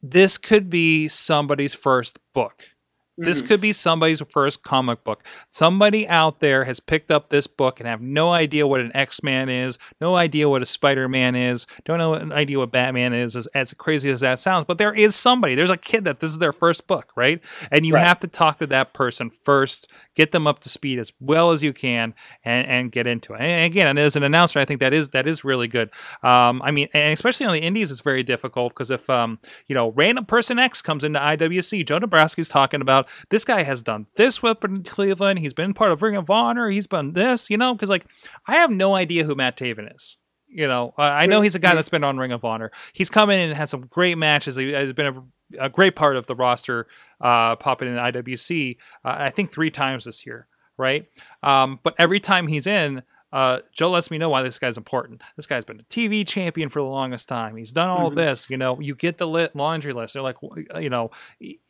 [0.02, 2.70] this could be somebody's first book.
[3.18, 3.48] This Mhm.
[3.48, 5.24] could be somebody's first comic book.
[5.52, 9.22] Somebody out there has picked up this book and have no idea what an X
[9.22, 13.14] Man is, no idea what a Spider Man is, don't know an idea what Batman
[13.14, 14.66] is, as, as crazy as that sounds.
[14.68, 15.54] But there is somebody.
[15.54, 17.40] There's a kid that this is their first book, right?
[17.72, 18.04] And you Right.
[18.08, 21.62] have to talk to that person first, get them up to speed as well as
[21.62, 23.42] you can, and, and get into it.
[23.42, 25.92] And again, and as an announcer, I think that is that is really good.
[26.24, 29.38] Um, I mean, and especially on the indies, it's very difficult because if um,
[29.68, 33.82] you know, random person X comes into IWC, Joe Nebraska's talking about this guy has
[33.82, 35.40] done this with Cleveland.
[35.40, 36.70] He's been part of Ring of Honor.
[36.70, 38.06] He's been this, you know, because like
[38.48, 40.18] I have no idea who Matt Taven is.
[40.48, 42.72] You know, I I know he's a guy that's been on Ring of Honor.
[42.94, 44.56] He's come in and had some great matches.
[44.56, 45.08] He has been
[45.58, 46.88] a, a great part of the roster,
[47.20, 48.78] uh, popping in IWC.
[49.04, 50.48] Uh, I think three times this year,
[50.78, 51.08] right?
[51.42, 53.02] Um, but every time he's in,
[53.34, 55.22] uh, Joe lets me know why this guy's important.
[55.36, 57.58] This guy's been a TV champion for the longest time.
[57.58, 58.16] He's done all Mhm.
[58.16, 58.50] this.
[58.50, 60.14] You know, you get the lit laundry list.
[60.14, 60.38] They're like,
[60.80, 61.10] you know,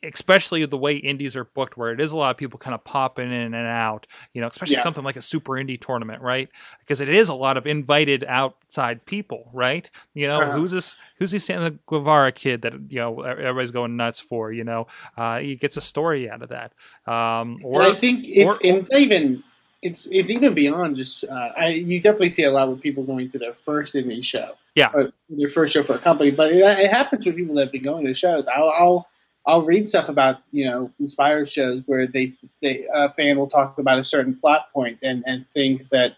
[0.03, 2.84] especially the way indies are booked, where it is a lot of people kind of
[2.84, 4.07] popping in and out.
[4.34, 4.82] You know, especially Yeah.
[4.82, 6.49] something like a super indie tournament, right?
[6.80, 9.89] Because it is a lot of invited outside people, right?
[10.14, 10.51] You know, Uh-huh.
[10.57, 10.95] who's this?
[11.20, 14.51] Who's this Sammy Guevara kid that you know everybody's going nuts for?
[14.51, 14.88] You know,
[15.18, 16.74] uh, he gets a story out of that.
[17.11, 19.43] Um, or and I think it, or- even
[19.84, 21.25] it's it's even beyond just.
[21.25, 24.53] Uh, I you definitely see a lot with people going to their first indie show.
[24.75, 24.91] Yeah.
[25.29, 27.84] Their first show for a company, but it, it happens with people that have been
[27.84, 28.47] going to shows.
[28.47, 28.69] I'll.
[28.69, 29.07] I'll
[29.45, 33.77] I'll read stuff about you know inspired shows where they they a fan will talk
[33.77, 36.15] about a certain plot point and and think that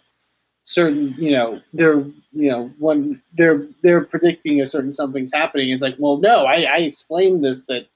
[0.63, 2.01] certain you know they're
[2.33, 6.63] you know when they're they're predicting a certain something's happening it's like well no I,
[6.63, 7.87] I explained this that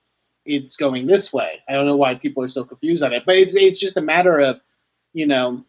[0.45, 3.35] it's going this way I don't know why people are so confused on it but
[3.35, 4.59] it's it's just a matter of
[5.13, 5.63] you know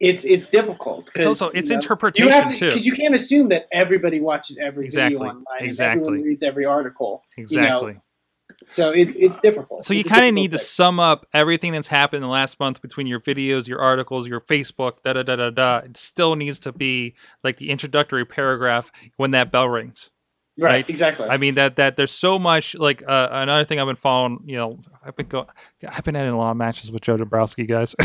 [0.00, 2.66] it's it's difficult It's also- it's you know, interpretation, you have to, too.
[2.66, 6.00] because you can't assume that everybody watches every Exactly, video online and exactly.
[6.02, 7.62] everyone reads every article you know.
[7.62, 7.96] exactly.
[8.68, 12.18] so it's it's difficult So you kind of need to sum up everything that's happened
[12.18, 15.50] in the last month between your videos, your articles, your Facebook, da da da da
[15.50, 15.76] da.
[15.84, 17.14] It still needs to be
[17.44, 20.10] like the introductory paragraph when that bell rings.
[20.58, 20.90] Right, right?
[20.90, 24.40] exactly I mean that that there's so much like uh, another thing I've been following.
[24.46, 25.46] You know, I've been going
[25.88, 27.94] I've been in a lot of matches with Joe Dombrowski, guys.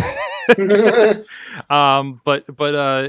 [1.69, 3.01] um, but but uh,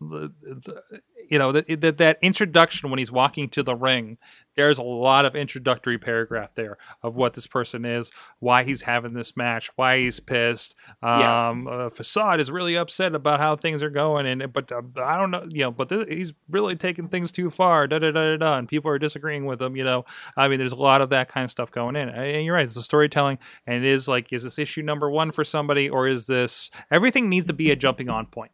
[0.00, 1.00] the- the-
[1.30, 4.18] you know that, that that introduction when he's walking to the ring
[4.56, 8.10] there's a lot of introductory paragraph there of what this person is
[8.40, 10.74] why he's having this match why he's pissed.
[11.02, 11.48] Yeah.
[11.48, 15.16] um uh, facade is really upset about how things are going and but uh, i
[15.16, 18.32] don't know you know but th- he's really taking things too far da da da
[18.32, 20.04] da da and people are disagreeing with him you know.
[20.36, 22.64] I mean there's a lot of that kind of stuff going in and you're right
[22.64, 26.08] it's the storytelling and it is like is this issue number one for somebody or
[26.08, 28.50] is this everything needs to be a jumping on point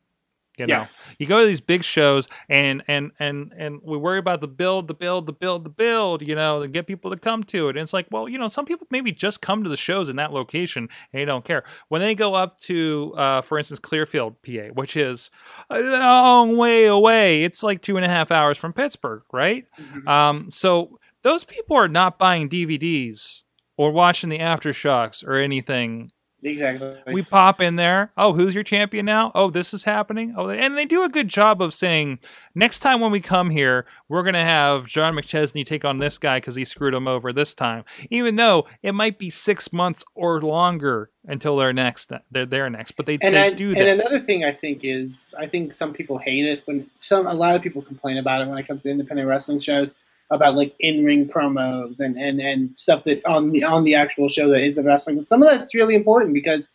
[0.58, 0.72] you know.
[0.72, 0.86] Yeah.
[1.18, 4.88] you go to these big shows and and and and we worry about the build
[4.88, 7.76] the build the build the build you know and get people to come to it.
[7.76, 10.16] And it's like well you know some people maybe just come to the shows in
[10.16, 11.64] that location and they don't care.
[11.88, 15.30] When they go up to uh, for instance clearfield pa which is
[15.70, 19.66] a long way away it's like two and a half hours from pittsburgh right?
[20.06, 23.42] Um, so those people are not buying dvds
[23.76, 26.10] or watching the aftershocks or anything
[26.42, 26.94] Exactly.
[27.12, 28.12] we pop in there.
[28.16, 29.32] Oh, who's your champion now?
[29.34, 30.34] Oh, this is happening.
[30.36, 32.18] Oh, and they do a good job of saying
[32.54, 36.38] next time when we come here, we're gonna have John McChesney take on this guy
[36.38, 37.84] because he screwed him over this time.
[38.10, 42.92] Even though it might be six months or longer until they're next, they're there next.
[42.92, 43.88] But they, and they I, do and that.
[43.88, 47.56] another thing I think is I think some people hate it when some a lot
[47.56, 49.90] of people complain about it when it comes to independent wrestling shows
[50.30, 54.28] about like in ring promos and, and, and stuff that on the on the actual
[54.28, 55.16] show that isn't wrestling.
[55.16, 56.70] But some of that's really important because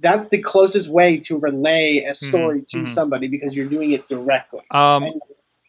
[0.00, 2.88] that's the closest way to relay a story to mhm.
[2.88, 4.62] somebody because you're doing it directly.
[4.70, 5.20] um, And-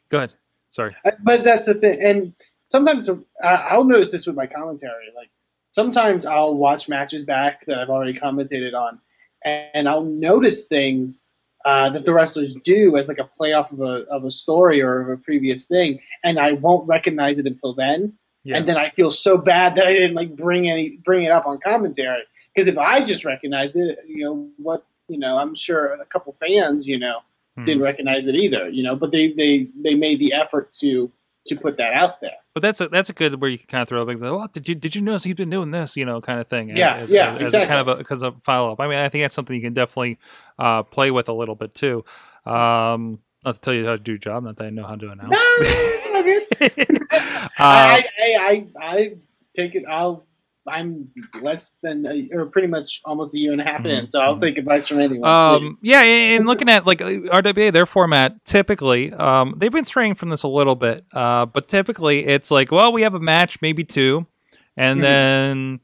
[0.10, 0.34] go ahead.
[0.70, 0.96] Sorry.
[1.24, 2.34] But that's the thing, and
[2.70, 5.06] sometimes uh, I'll notice this with my commentary.
[5.16, 5.30] Like
[5.72, 9.00] sometimes I'll watch matches back that I've already commentated on,
[9.44, 11.24] and I'll notice things
[11.68, 14.82] uh, that the wrestlers do as like a play off of a of a story
[14.82, 18.14] or of a previous thing, and I won't recognize it until then.
[18.46, 18.58] Yeah.
[18.58, 21.46] And then I feel so bad that I didn't like bring any bring it up
[21.46, 22.24] on commentary
[22.56, 26.36] because if I just recognized it, you know what, you know, I'm sure a couple
[26.40, 27.20] fans, you know,
[27.58, 27.66] Hmm.
[27.66, 31.12] didn't recognize it either, you know, but they they they made the effort to
[31.48, 32.32] to put that out there.
[32.54, 34.48] But that's a that's a good where you can kind of throw a big well
[34.52, 36.78] did you did you notice he's been doing this you know kind of thing as,
[36.78, 37.68] Yeah, as, yeah, as, as a exactly.
[37.68, 39.74] kind of a because of follow up I mean I think that's something you can
[39.74, 40.18] definitely
[40.58, 42.04] uh, play with a little bit too
[42.46, 44.96] um not to tell you how to do your job not that I know how
[44.96, 45.38] to announce No,
[46.62, 49.14] uh, I, I, I I
[49.56, 49.84] take it.
[49.88, 50.26] I'll.
[50.68, 51.10] I'm
[51.42, 54.40] less than a, or pretty much almost a year and a half in, so I'll
[54.40, 55.30] take advice from anyone.
[55.30, 60.30] Um, yeah, and looking at like RWA, their format typically, um, they've been straying from
[60.30, 63.84] this a little bit, uh, but typically it's like, well, we have a match, maybe
[63.84, 64.26] two,
[64.76, 65.02] and Mhm.
[65.02, 65.80] then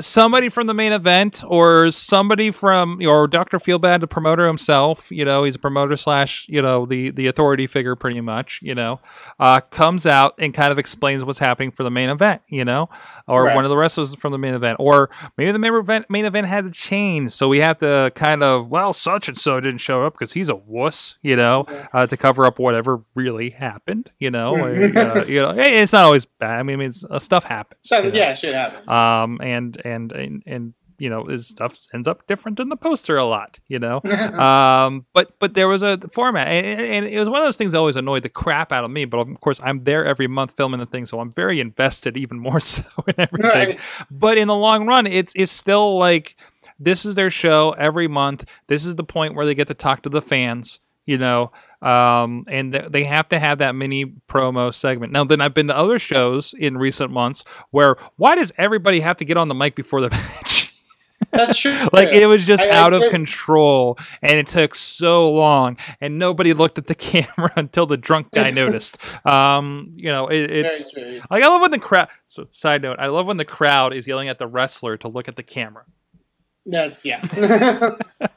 [0.00, 3.58] somebody from the main event or somebody from or Dr.
[3.58, 7.66] Feelbad, the promoter himself, you know, he's a promoter slash, you know, the the authority
[7.66, 9.00] figure pretty much, you know,
[9.40, 12.88] uh, comes out and kind of explains what's happening for the main event, you know,
[13.26, 13.54] or Right.
[13.54, 16.46] one of the wrestlers from the main event, or maybe the main event main event
[16.46, 20.04] had to change, so we have to kind of well, such and so didn't show
[20.06, 24.30] up because he's a wuss, you know, uh, to cover up whatever really happened, you
[24.30, 26.58] know, uh, you know, it's not always bad.
[26.58, 27.80] I mean, it's, uh, stuff happens.
[27.82, 28.18] so, you know?
[28.18, 28.88] yeah, shit happens.
[28.88, 33.16] um, and and and and you know, his stuff ends up different in the poster
[33.16, 34.00] a lot, you know.
[34.04, 37.72] um, but but there was a format, and, and it was one of those things
[37.72, 39.04] that always annoyed the crap out of me.
[39.04, 42.38] But of course, I'm there every month filming the thing, so I'm very invested, even
[42.38, 43.50] more so in everything.
[43.50, 43.80] Right.
[44.10, 46.36] But in the long run, it's it's still like
[46.78, 48.48] this is their show every month.
[48.66, 50.80] This is the point where they get to talk to the fans.
[51.04, 51.52] You know,
[51.82, 55.12] um, and th- they have to have that mini promo segment.
[55.12, 59.16] Now, then I've been to other shows in recent months where why does everybody have
[59.18, 60.72] to get on the mic before the match?
[61.32, 61.72] That's true.
[61.92, 65.76] like it was just I- I out of get- control and it took so long
[66.00, 70.50] and nobody looked at the camera until the drunk guy noticed um you know it,
[70.50, 70.84] it's
[71.30, 74.06] like i love when the crowd so side note i love when the crowd is
[74.06, 75.84] yelling at the wrestler to look at the camera
[76.66, 77.22] That's yeah.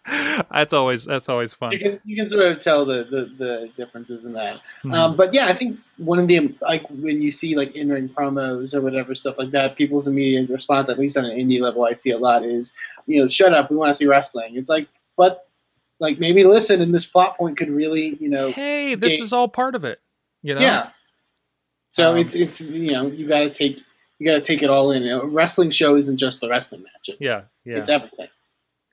[0.51, 3.69] that's always that's always fun you can you can sort of tell the the, the
[3.75, 4.59] differences in that.
[4.83, 4.93] Mhm.
[4.93, 8.09] Um, but yeah, I think one of the like when you see like in ring
[8.09, 11.83] promos or whatever stuff like that, people's immediate response, at least on an indie level,
[11.83, 12.71] I see a lot is
[13.07, 14.55] you know, shut up, we want to see wrestling.
[14.55, 15.47] It's like, but
[15.99, 19.33] like maybe listen, and this plot point could really you know, hey this Ga- is
[19.33, 19.99] all part of it
[20.41, 20.89] you know yeah.
[21.89, 23.81] So Um, it's it's you know you got to take
[24.19, 25.07] you got to take it all in.
[25.07, 27.17] A wrestling show isn't just the wrestling matches.
[27.19, 28.27] yeah yeah it's everything.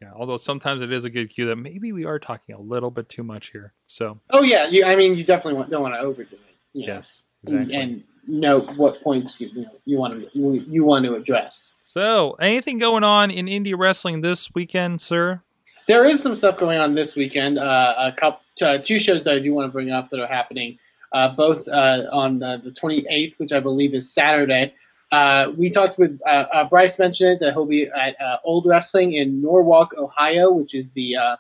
[0.00, 2.90] yeah although sometimes it is a good cue that maybe we are talking a little
[2.90, 4.84] bit too much here so Oh yeah, you.
[4.84, 6.40] I mean, you definitely want, don't want to overdo it.
[6.74, 10.52] know, yes and- exactly And know what points you you, know, you want to you,
[10.68, 11.74] you want to address.
[11.82, 15.40] so anything going on in indie wrestling this weekend sir
[15.86, 17.58] There is some stuff going on this weekend.
[17.60, 20.26] Uh, a couple, uh, two shows that I do want to bring up that are
[20.26, 20.78] happening.
[21.12, 24.74] Uh, both uh, on uh, the 28th, which I believe is Saturday.
[25.12, 28.66] Uh, we talked with uh, uh, Bryce mentioned it that he'll be at uh, Old
[28.66, 31.36] Wrestling in Norwalk, Ohio, which is the uh,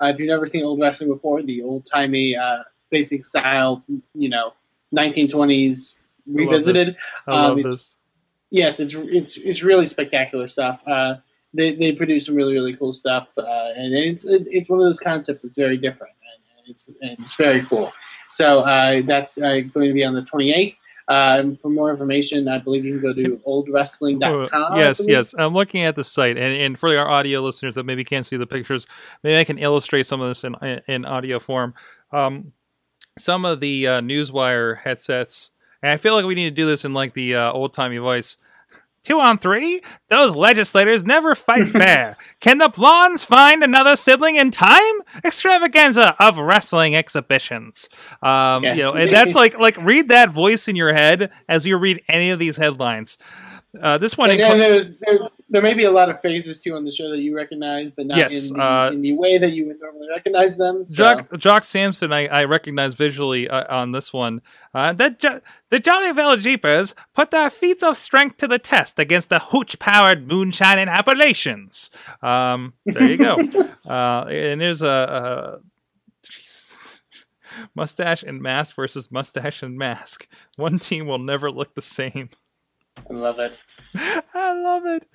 [0.00, 2.58] uh, if you've never seen Old Wrestling before, the old timey uh,
[2.90, 3.82] basic style,
[4.14, 4.52] you know,
[4.94, 6.86] 1920s I love revisited.
[6.88, 6.96] this.
[7.26, 7.94] I Um, love it's- this.
[8.50, 10.80] Yes, it's it's it's really spectacular stuff.
[10.86, 11.16] Uh,
[11.52, 13.42] they they produce some really really cool stuff, uh,
[13.76, 17.34] and it's it's one of those concepts that's very different, and, and it's and it's
[17.36, 17.92] very cool.
[18.28, 20.76] So uh, that's uh, going to be on the 28th.
[21.08, 24.72] Um, for more information, I believe you can go to oldwrestling.com.
[24.72, 25.34] Uh, yes, yes.
[25.38, 28.36] I'm looking at the site, and, and for our audio listeners that maybe can't see
[28.36, 28.86] the pictures,
[29.22, 30.54] maybe I can illustrate some of this in
[30.86, 31.72] in audio form.
[32.12, 32.52] Um,
[33.18, 35.52] some of the uh, Newswire headsets,
[35.82, 37.98] and I feel like we need to do this in like the uh, old timey
[37.98, 38.36] voice.
[39.04, 39.80] Two on three?
[40.08, 42.16] Those legislators never fight fair.
[42.40, 44.94] Can the blondes find another sibling in time?
[45.24, 47.88] Extravaganza of wrestling exhibitions.
[48.22, 48.76] Um, Yes.
[48.76, 52.02] You know, and that's like like read that voice in your head as you read
[52.08, 53.18] any of these headlines.
[53.80, 56.74] Uh, this one, And, and there, there, there may be a lot of phases too
[56.74, 59.36] on the show that you recognize, but not Yes, in, the, uh, in the way
[59.36, 60.86] that you would normally recognize them.
[60.86, 60.96] So.
[60.96, 64.40] Jock, Jock Sampson, I, I recognize visually uh, on this one.
[64.72, 68.98] Uh, the, jo- the Jolly Village Jeepers put their feats of strength to the test
[68.98, 71.90] against the hooch powered moonshine and Appalachians.
[72.22, 73.36] Um, there you go.
[73.88, 75.60] uh, and there's a.
[75.62, 75.68] a
[77.74, 80.28] Mustache and mask versus mustache and mask.
[80.56, 82.30] One team will never look the same.
[83.10, 83.52] I love it.
[84.34, 85.06] I love it.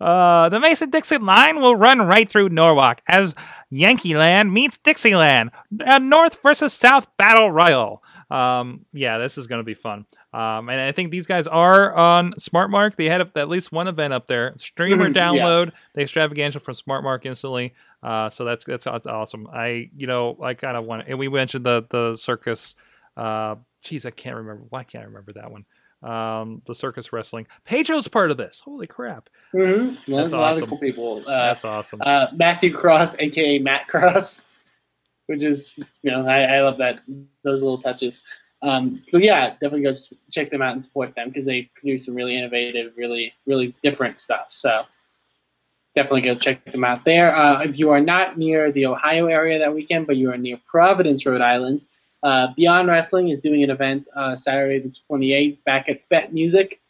[0.00, 3.34] Uh, the Mason Dixon line will run right through Norwalk as
[3.70, 5.50] Yankee Land meets Dixieland.
[5.80, 8.02] A North versus South battle royal.
[8.30, 10.06] Um, yeah, this is going to be fun.
[10.32, 12.94] Um, and I think these guys are on Smart Mark.
[12.94, 14.54] They had at least one event up there.
[14.56, 15.22] Stream or Mhm, yeah.
[15.32, 17.74] download the extravaganza from Smart Mark instantly.
[18.02, 19.48] Uh, so that's, that's that's awesome.
[19.52, 22.76] I you know I kind of want and we mentioned the the circus.
[23.16, 24.62] Uh, geez, I can't remember.
[24.68, 25.64] Why can't I remember that one?
[26.02, 27.46] Um, the circus wrestling.
[27.64, 28.62] Pedro's part of this.
[28.64, 29.28] Holy crap!
[29.54, 29.86] Mm-hmm.
[29.86, 30.62] Well, That's there's a lot awesome.
[30.62, 31.18] of cool people.
[31.26, 32.00] Uh, That's awesome.
[32.02, 34.46] uh, Matthew Cross, aka Matt Cross,
[35.26, 37.00] which is you know I, I love that
[37.44, 38.22] those little touches.
[38.62, 39.94] Um, so yeah, definitely go
[40.30, 44.20] check them out and support them because they produce some really innovative, really really different
[44.20, 44.46] stuff.
[44.50, 44.84] So
[45.94, 47.34] definitely go check them out there.
[47.34, 50.58] Uh, if you are not near the Ohio area that weekend, but you are near
[50.66, 51.82] Providence, Rhode Island,
[52.22, 56.80] uh, Beyond Wrestling is doing an event uh, Saturday the 28th back at Fete Music.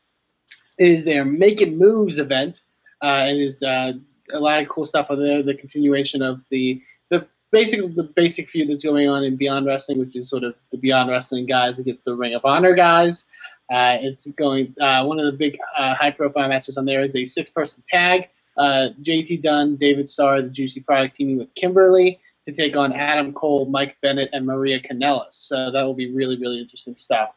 [0.79, 2.63] It is their Making Moves event.
[3.03, 3.93] Uh, it is uh,
[4.33, 5.43] a lot of cool stuff on there.
[5.43, 9.99] The continuation of the the basic the basic feud that's going on in Beyond Wrestling,
[9.99, 13.27] which is sort of the Beyond Wrestling guys against the Ring of Honor guys.
[13.73, 14.75] Uh, it's going.
[14.81, 18.29] Uh, one of the big high profile matches on there is a six person tag.
[18.59, 22.19] JT Dunn, David Starr, the Juicy Product teaming with Kimber Lee
[22.51, 25.35] to take on Adam Cole, Mike Bennett, and Maria Kanellis.
[25.35, 27.31] So that will be really really interesting stuff.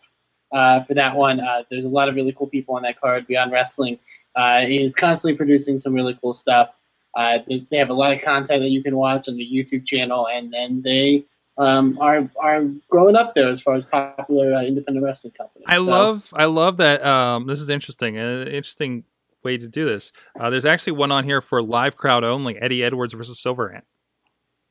[0.52, 3.26] Uh, for that one, uh, there's a lot of really cool people on that card.
[3.26, 3.98] Beyond Wrestling
[4.36, 6.70] uh, is constantly producing some really cool stuff.
[7.16, 7.40] Uh,
[7.70, 10.52] they have a lot of content that you can watch on the YouTube channel, and
[10.54, 11.24] then they
[11.58, 15.66] um, are are growing up there as far as popular uh, independent wrestling companies.
[15.68, 17.04] I So- love I love that.
[17.06, 18.18] Um, this is interesting.
[18.18, 19.04] An interesting
[19.44, 20.12] way to do this.
[20.40, 22.58] Uh, there's actually one on here for live crowd only.
[22.58, 23.82] Eddie Edwards versus Silverhand.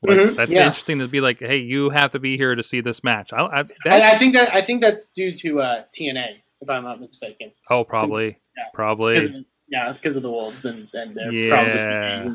[0.05, 0.67] Like, Mhm, that's yeah.
[0.67, 3.33] interesting to be like, hey, you have to be here to see this match.
[3.33, 6.83] I, I, that, I think that I think that's due to uh, TNA, if I'm
[6.85, 7.53] not mistaken.
[7.71, 8.65] oh, probably, Yeah.
[8.75, 9.21] probably.
[9.21, 12.35] Because of- yeah, it's because of the wolves and, and they're Yeah.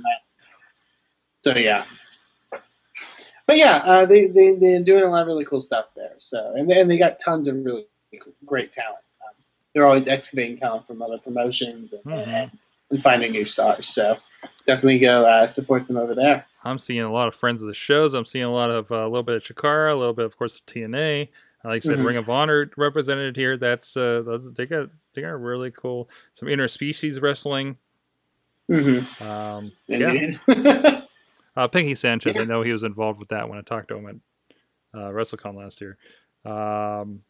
[1.44, 1.84] So yeah.
[3.46, 6.14] But yeah, uh, they they they're doing a lot of really cool stuff there.
[6.18, 7.86] So and and they got tons of really
[8.46, 8.98] great talent.
[9.26, 9.34] Um,
[9.74, 12.28] they're always excavating talent from other promotions and, Mhm.
[12.28, 12.52] and,
[12.92, 13.88] and finding new stars.
[13.88, 14.18] So
[14.66, 16.46] definitely go uh, support them over there.
[16.68, 18.14] I'm seeing a lot of friends of the shows.
[18.14, 20.38] I'm seeing a lot of uh, a little bit of Chikara, a little bit, of
[20.38, 21.30] course, of TNA.
[21.64, 22.06] Uh, Like I said, Mhm.
[22.06, 23.58] Ring of Honor represented here.
[23.58, 26.10] That's uh, that's they got they got really cool.
[26.34, 27.78] Some interspecies wrestling.
[28.70, 29.24] Mm-hmm.
[29.24, 31.02] Um, yeah,
[31.56, 32.38] uh, Pinky Sanchez.
[32.38, 34.08] I know he was involved with that when I talked to him
[34.94, 35.98] at uh, WrestleCon last year.
[36.46, 37.22] Um,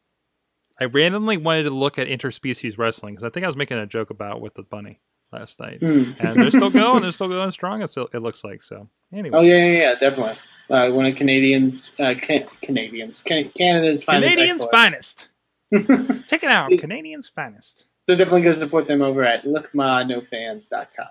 [0.80, 3.86] I randomly wanted to look at interspecies wrestling because I think I was making a
[3.86, 5.00] joke about with the bunny
[5.32, 6.16] last night, Mm.
[6.20, 7.02] and they're still going.
[7.02, 7.82] They're still going strong.
[7.82, 8.90] It looks like so.
[9.14, 10.36] Anyway, Oh yeah, yeah, yeah, definitely.
[10.70, 15.28] Uh, one of Canadians, uh, can- Canadians, can- Canada's finest Canadians finest.
[16.28, 17.88] Check it out, Canadians finest.
[18.08, 21.08] So definitely go support them over at lookmanofans.com.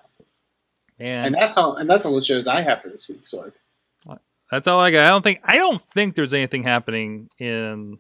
[0.99, 1.77] And And that's all.
[1.77, 3.53] And that's all the shows I have for this week, Sorg.
[4.51, 5.05] that's all I got.
[5.07, 7.99] I don't think I don't think there's anything happening in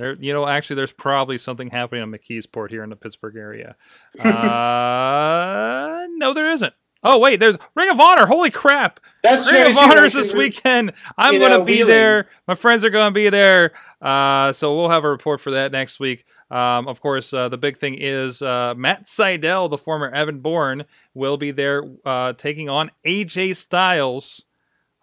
[0.00, 0.16] there.
[0.18, 3.76] You know, actually, there's probably something happening on McKeesport here in the Pittsburgh area.
[4.20, 6.72] Uh, no, there isn't.
[7.02, 8.26] Oh wait, there's Ring of Honor.
[8.26, 9.00] Holy crap!
[9.22, 10.92] That's Ring of Honor is this weekend.
[11.16, 11.88] I'm You gonna be Wheeling.
[11.88, 12.28] there.
[12.46, 13.72] My friends are going to be there.
[14.02, 16.24] Uh, so we'll have a report for that next week.
[16.50, 20.84] Um, of course, uh, the big thing is uh, Matt Sydal, the former Evan Bourne,
[21.14, 24.44] will be there uh, taking on AJ Styles.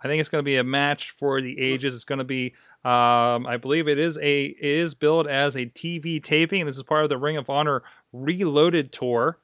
[0.03, 1.95] I think it's going to be a match for the ages.
[1.95, 2.53] It's going to be
[2.85, 6.65] Um, I believe it is a it is billed as a TV taping.
[6.65, 9.39] This is part of the Ring of Honor Reloaded tour.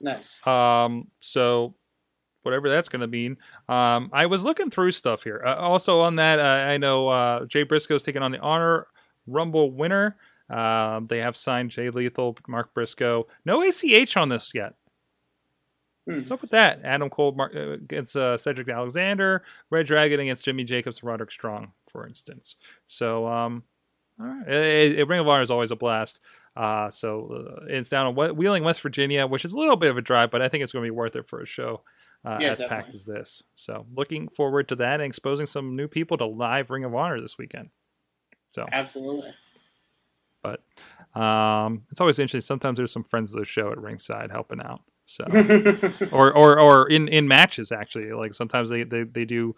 [0.00, 0.46] Nice.
[0.46, 1.74] Um, so
[2.46, 3.36] whatever that's going to mean.
[3.68, 5.42] Um, I was looking through stuff here.
[5.44, 8.86] Uh, also on that, uh, I know uh, Jay Briscoe's taking on the Honor
[9.26, 10.16] Rumble winner.
[10.48, 13.26] Um, they have signed Jay Lethal, Mark Briscoe.
[13.44, 14.74] No ACH on this yet.
[16.06, 16.18] Hmm.
[16.18, 16.80] What's up with that?
[16.84, 21.72] Adam Cole Mark, uh, against uh, Cedric Alexander, Red Dragon against Jimmy Jacobs, Roderick Strong,
[21.96, 22.56] for instance.
[22.86, 23.62] So, um,
[24.20, 24.48] all right.
[24.48, 26.20] It, it, Ring of Honor is always a blast.
[26.54, 29.96] Uh, so uh, it's down in Wheeling, West Virginia, which is a little bit of
[29.96, 31.82] a drive, but I think it's going to be worth it for a show
[32.22, 33.42] uh, Yeah, as packed as this.
[33.54, 37.18] So looking forward to that and exposing some new people to live Ring of Honor
[37.18, 37.70] this weekend.
[38.50, 39.30] So, Absolutely.
[40.42, 40.62] but
[41.18, 42.46] um, it's always interesting.
[42.46, 44.82] Sometimes there's some friends of the show at ringside helping out.
[45.06, 45.24] So
[46.12, 49.54] or or or in in matches actually like sometimes they they, they do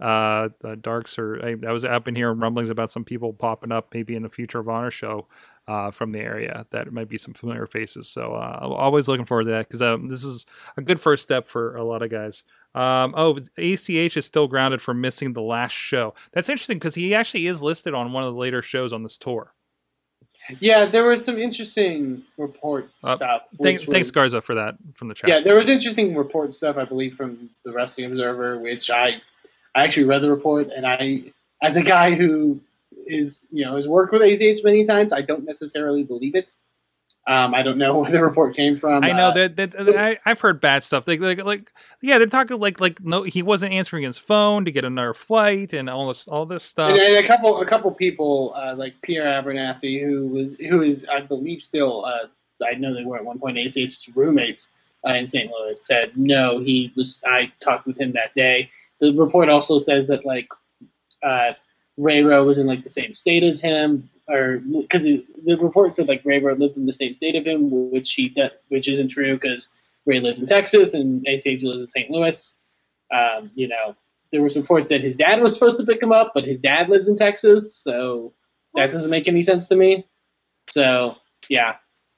[0.00, 3.72] uh the darks or I, I was up in here rumblings about some people popping
[3.72, 5.26] up maybe in the future of honor show
[5.66, 8.08] uh from the area that might be some familiar faces.
[8.08, 10.46] So uh I'm always looking forward to that because um, this is
[10.76, 12.44] a good first step for a lot of guys.
[12.74, 16.14] Um oh ach is still grounded for missing the last show.
[16.32, 19.18] That's interesting because he actually is listed on one of the later shows on this
[19.18, 19.52] tour
[20.60, 23.42] yeah, there was some interesting report Uh, stuff.
[23.62, 26.76] Thanks, which thanks garza for that from the chat Yeah, there was interesting report stuff,
[26.76, 29.20] I believe, from the Wrestling Observer, which I,
[29.74, 31.32] I actually read the report, and I,
[31.62, 32.60] as a guy who
[33.06, 36.54] is, you know, has worked with ACH many times, I don't necessarily believe it.
[37.26, 39.04] Um, I don't know where the report came from.
[39.04, 41.06] I know Uh, that, that I, I've heard bad stuff.
[41.06, 41.70] Like, like, like,
[42.00, 45.72] yeah, they're talking like, like, no, he wasn't answering his phone to get another flight
[45.72, 46.90] and all this, all this stuff.
[46.90, 51.06] And then a couple, a couple people uh, like Pierre Abernathy, who was, who is,
[51.12, 52.04] I believe, still.
[52.04, 52.26] Uh,
[52.64, 54.68] I know they were at one point ACH's roommates
[55.06, 55.50] uh, in St.
[55.50, 55.80] Louis.
[55.84, 57.20] Said no, he was.
[57.26, 58.70] I talked with him that day.
[59.00, 60.48] The report also says that like
[61.24, 61.54] uh,
[61.96, 65.24] Ray Rowe was in like the same state as him, or because the
[65.60, 68.88] report said like Ray lived in the same state of him, which he that which
[68.88, 69.68] isn't true because
[70.06, 72.10] Ray lives in Texas and ACH lives in St.
[72.10, 72.56] Louis.
[73.12, 73.94] Um, you know,
[74.30, 76.88] there was reports that his dad was supposed to pick him up, but his dad
[76.88, 78.32] lives in Texas, so
[78.74, 80.06] that doesn't make any sense to me.
[80.70, 81.16] So
[81.48, 81.74] yeah,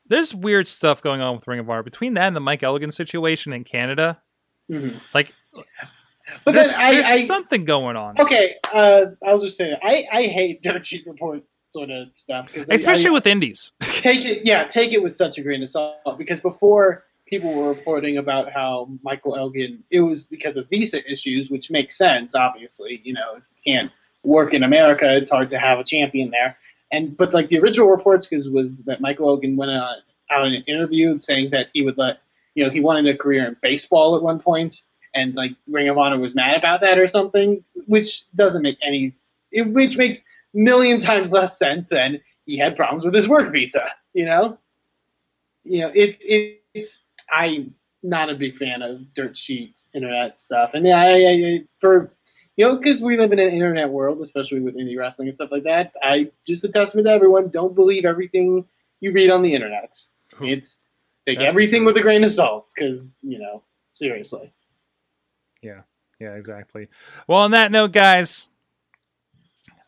[0.06, 2.92] There's weird stuff going on with Ring of Honor between that and the Mike Elgin
[2.92, 4.20] situation in Canada.
[4.70, 5.00] Mhm.
[5.12, 5.34] Like,
[6.44, 9.80] but there's, I, there's I something going on, okay, uh, I'll just say that.
[9.82, 11.42] I I hate dirt sheet report
[11.74, 13.72] sort of stuff, 'cause I- especially I, with indies.
[13.82, 17.68] take it yeah take it with such a grain of salt because before people were
[17.68, 23.00] reporting about how michael elgin it was because of visa issues which makes sense obviously
[23.04, 23.90] you know you can't
[24.22, 26.56] work in america it's hard to have a champion there
[26.92, 29.96] and but like the original reports because was that michael elgin went on,
[30.30, 32.18] out in an interview saying that he would let
[32.54, 34.82] you know he wanted a career in baseball at one point
[35.14, 39.12] and like ring of honor was mad about that or something which doesn't make any
[39.50, 40.22] it, which makes
[40.54, 43.86] million times less sense than he had problems with his work visa.
[44.12, 44.58] You know,
[45.64, 50.70] you know it, it it's I'm not a big fan of dirt sheet internet stuff,
[50.74, 52.12] and I, I, I for
[52.56, 55.50] you know because we live in an internet world, especially with indie wrestling and stuff
[55.52, 55.92] like that.
[56.02, 58.64] I just a testament to everyone: don't believe everything
[59.00, 59.96] you read on the internet.
[60.40, 60.86] It's
[61.26, 64.52] take That's everything with a grain of salt, because you know seriously.
[65.62, 65.80] Yeah.
[66.20, 66.88] Yeah, exactly.
[67.26, 68.50] Well, on that note, guys,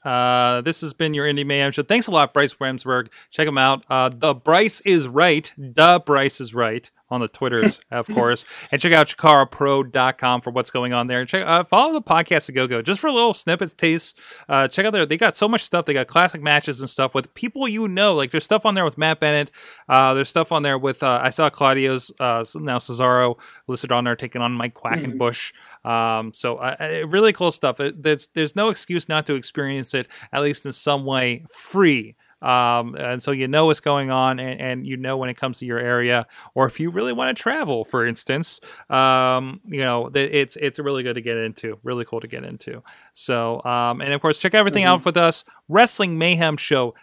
[0.06, 1.82] uh, this has been your Indie Mayhem show.
[1.82, 3.08] Thanks a lot, Bryce Remsburg.
[3.30, 3.84] Check him out.
[3.90, 5.52] Uh, the Bryce is right.
[5.58, 8.44] The Bryce is right on the Twitters, of course.
[8.70, 11.20] And check out chikarapro.com for what's going on there.
[11.20, 14.14] And Check uh, follow the podcast at Go Go just for a little snippets, tastes.
[14.48, 15.06] Uh, check out there.
[15.06, 15.84] They got so much stuff.
[15.84, 18.14] They got classic matches and stuff with people you know.
[18.14, 19.50] Like there's stuff on there with Matt Bennett.
[19.88, 24.04] Uh, there's stuff on there with uh, I saw Claudio's uh, now Cesaro listed on
[24.04, 25.52] there taking on Mike Quackenbush.
[25.84, 27.76] Um, so uh, really cool stuff.
[27.78, 32.16] There's there's no excuse not to experience it at least in some way free.
[32.42, 35.58] Um, and so you know what's going on, and, and you know when it comes
[35.60, 38.60] to your area, or if you really want to travel, for instance,
[38.90, 42.82] um, you know it's it's really good to get into, really cool to get into.
[43.14, 46.94] So, um, and of course, check everything out with us, Wrestling Mayhem Show.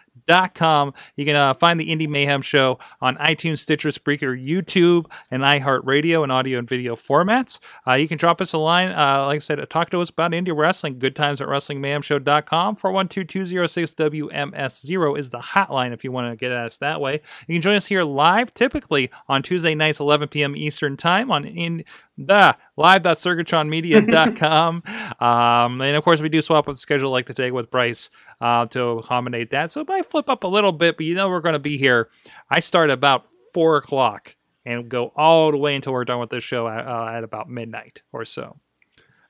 [0.54, 0.94] Com.
[1.16, 6.24] You can uh, find the Indie Mayhem Show on iTunes, Stitcher, Spreaker, YouTube, and iHeartRadio
[6.24, 7.60] in audio and video formats.
[7.86, 10.32] Uh, you can drop us a line, uh, like I said, talk to us about
[10.32, 10.98] indie wrestling.
[10.98, 12.76] Good times at WrestlingMayhemShow.com.
[12.76, 17.20] 412-206-WMS0 is the hotline if you want to get at us that way.
[17.46, 20.56] You can join us here live, typically on Tuesday nights, 11 p.m.
[20.56, 21.84] Eastern Time on in
[22.16, 24.82] the live.circuitronmedia.com.
[25.20, 28.10] um, and of course, we do swap up the schedule like today with Bryce
[28.40, 29.72] uh, to accommodate that.
[29.72, 31.76] So it might flip up a little bit, but you know we're going to be
[31.76, 32.08] here.
[32.50, 36.44] I start about 4 o'clock and go all the way until we're done with this
[36.44, 38.58] show at, uh, at about midnight or so.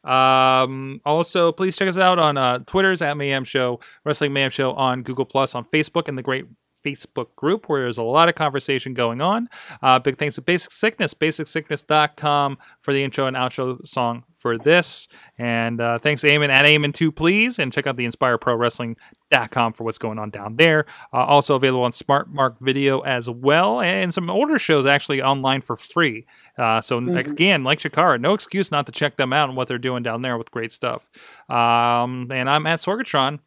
[0.05, 4.75] Um, also, please check us out on uh, Twitter's at Mayhem Show, Wrestling Mayhem Show
[4.75, 6.45] on Google Plus, on Facebook, and the great
[6.85, 9.49] Facebook group where there's a lot of conversation going on.
[9.83, 15.09] Uh, big thanks to Basic Sickness, basicsickness.com for the intro and outro song for this.
[15.39, 17.59] And uh, thanks, Eamon at Eamon2, please.
[17.59, 20.85] And check out the InspireProWrestling.com for what's going on down there.
[21.15, 23.81] Uh, also available on Smart Mark Video as well.
[23.81, 26.27] And some older shows actually online for free.
[26.59, 27.17] Uh, so, mm-hmm.
[27.17, 30.21] again, like Chikara, no excuse not to check them out and what they're doing down
[30.21, 31.09] there with great stuff.
[31.49, 33.39] Um, and I'm at Sorgatron.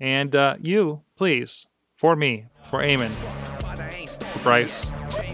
[0.00, 1.66] And uh, you, please,
[2.00, 3.10] for me, for Eamon,
[4.32, 4.90] for Bryce,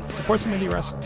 [0.09, 1.01] support some indie wrestling.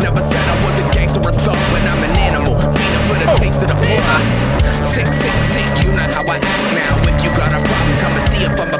[0.00, 2.54] Never said I was a gangster or thug, but I'm an animal.
[2.72, 4.86] Beating for the taste of the blood.
[4.86, 6.96] Sick, sick, sick, you know how I act now.
[7.12, 8.77] If you got a problem, come and see if I'm a back down.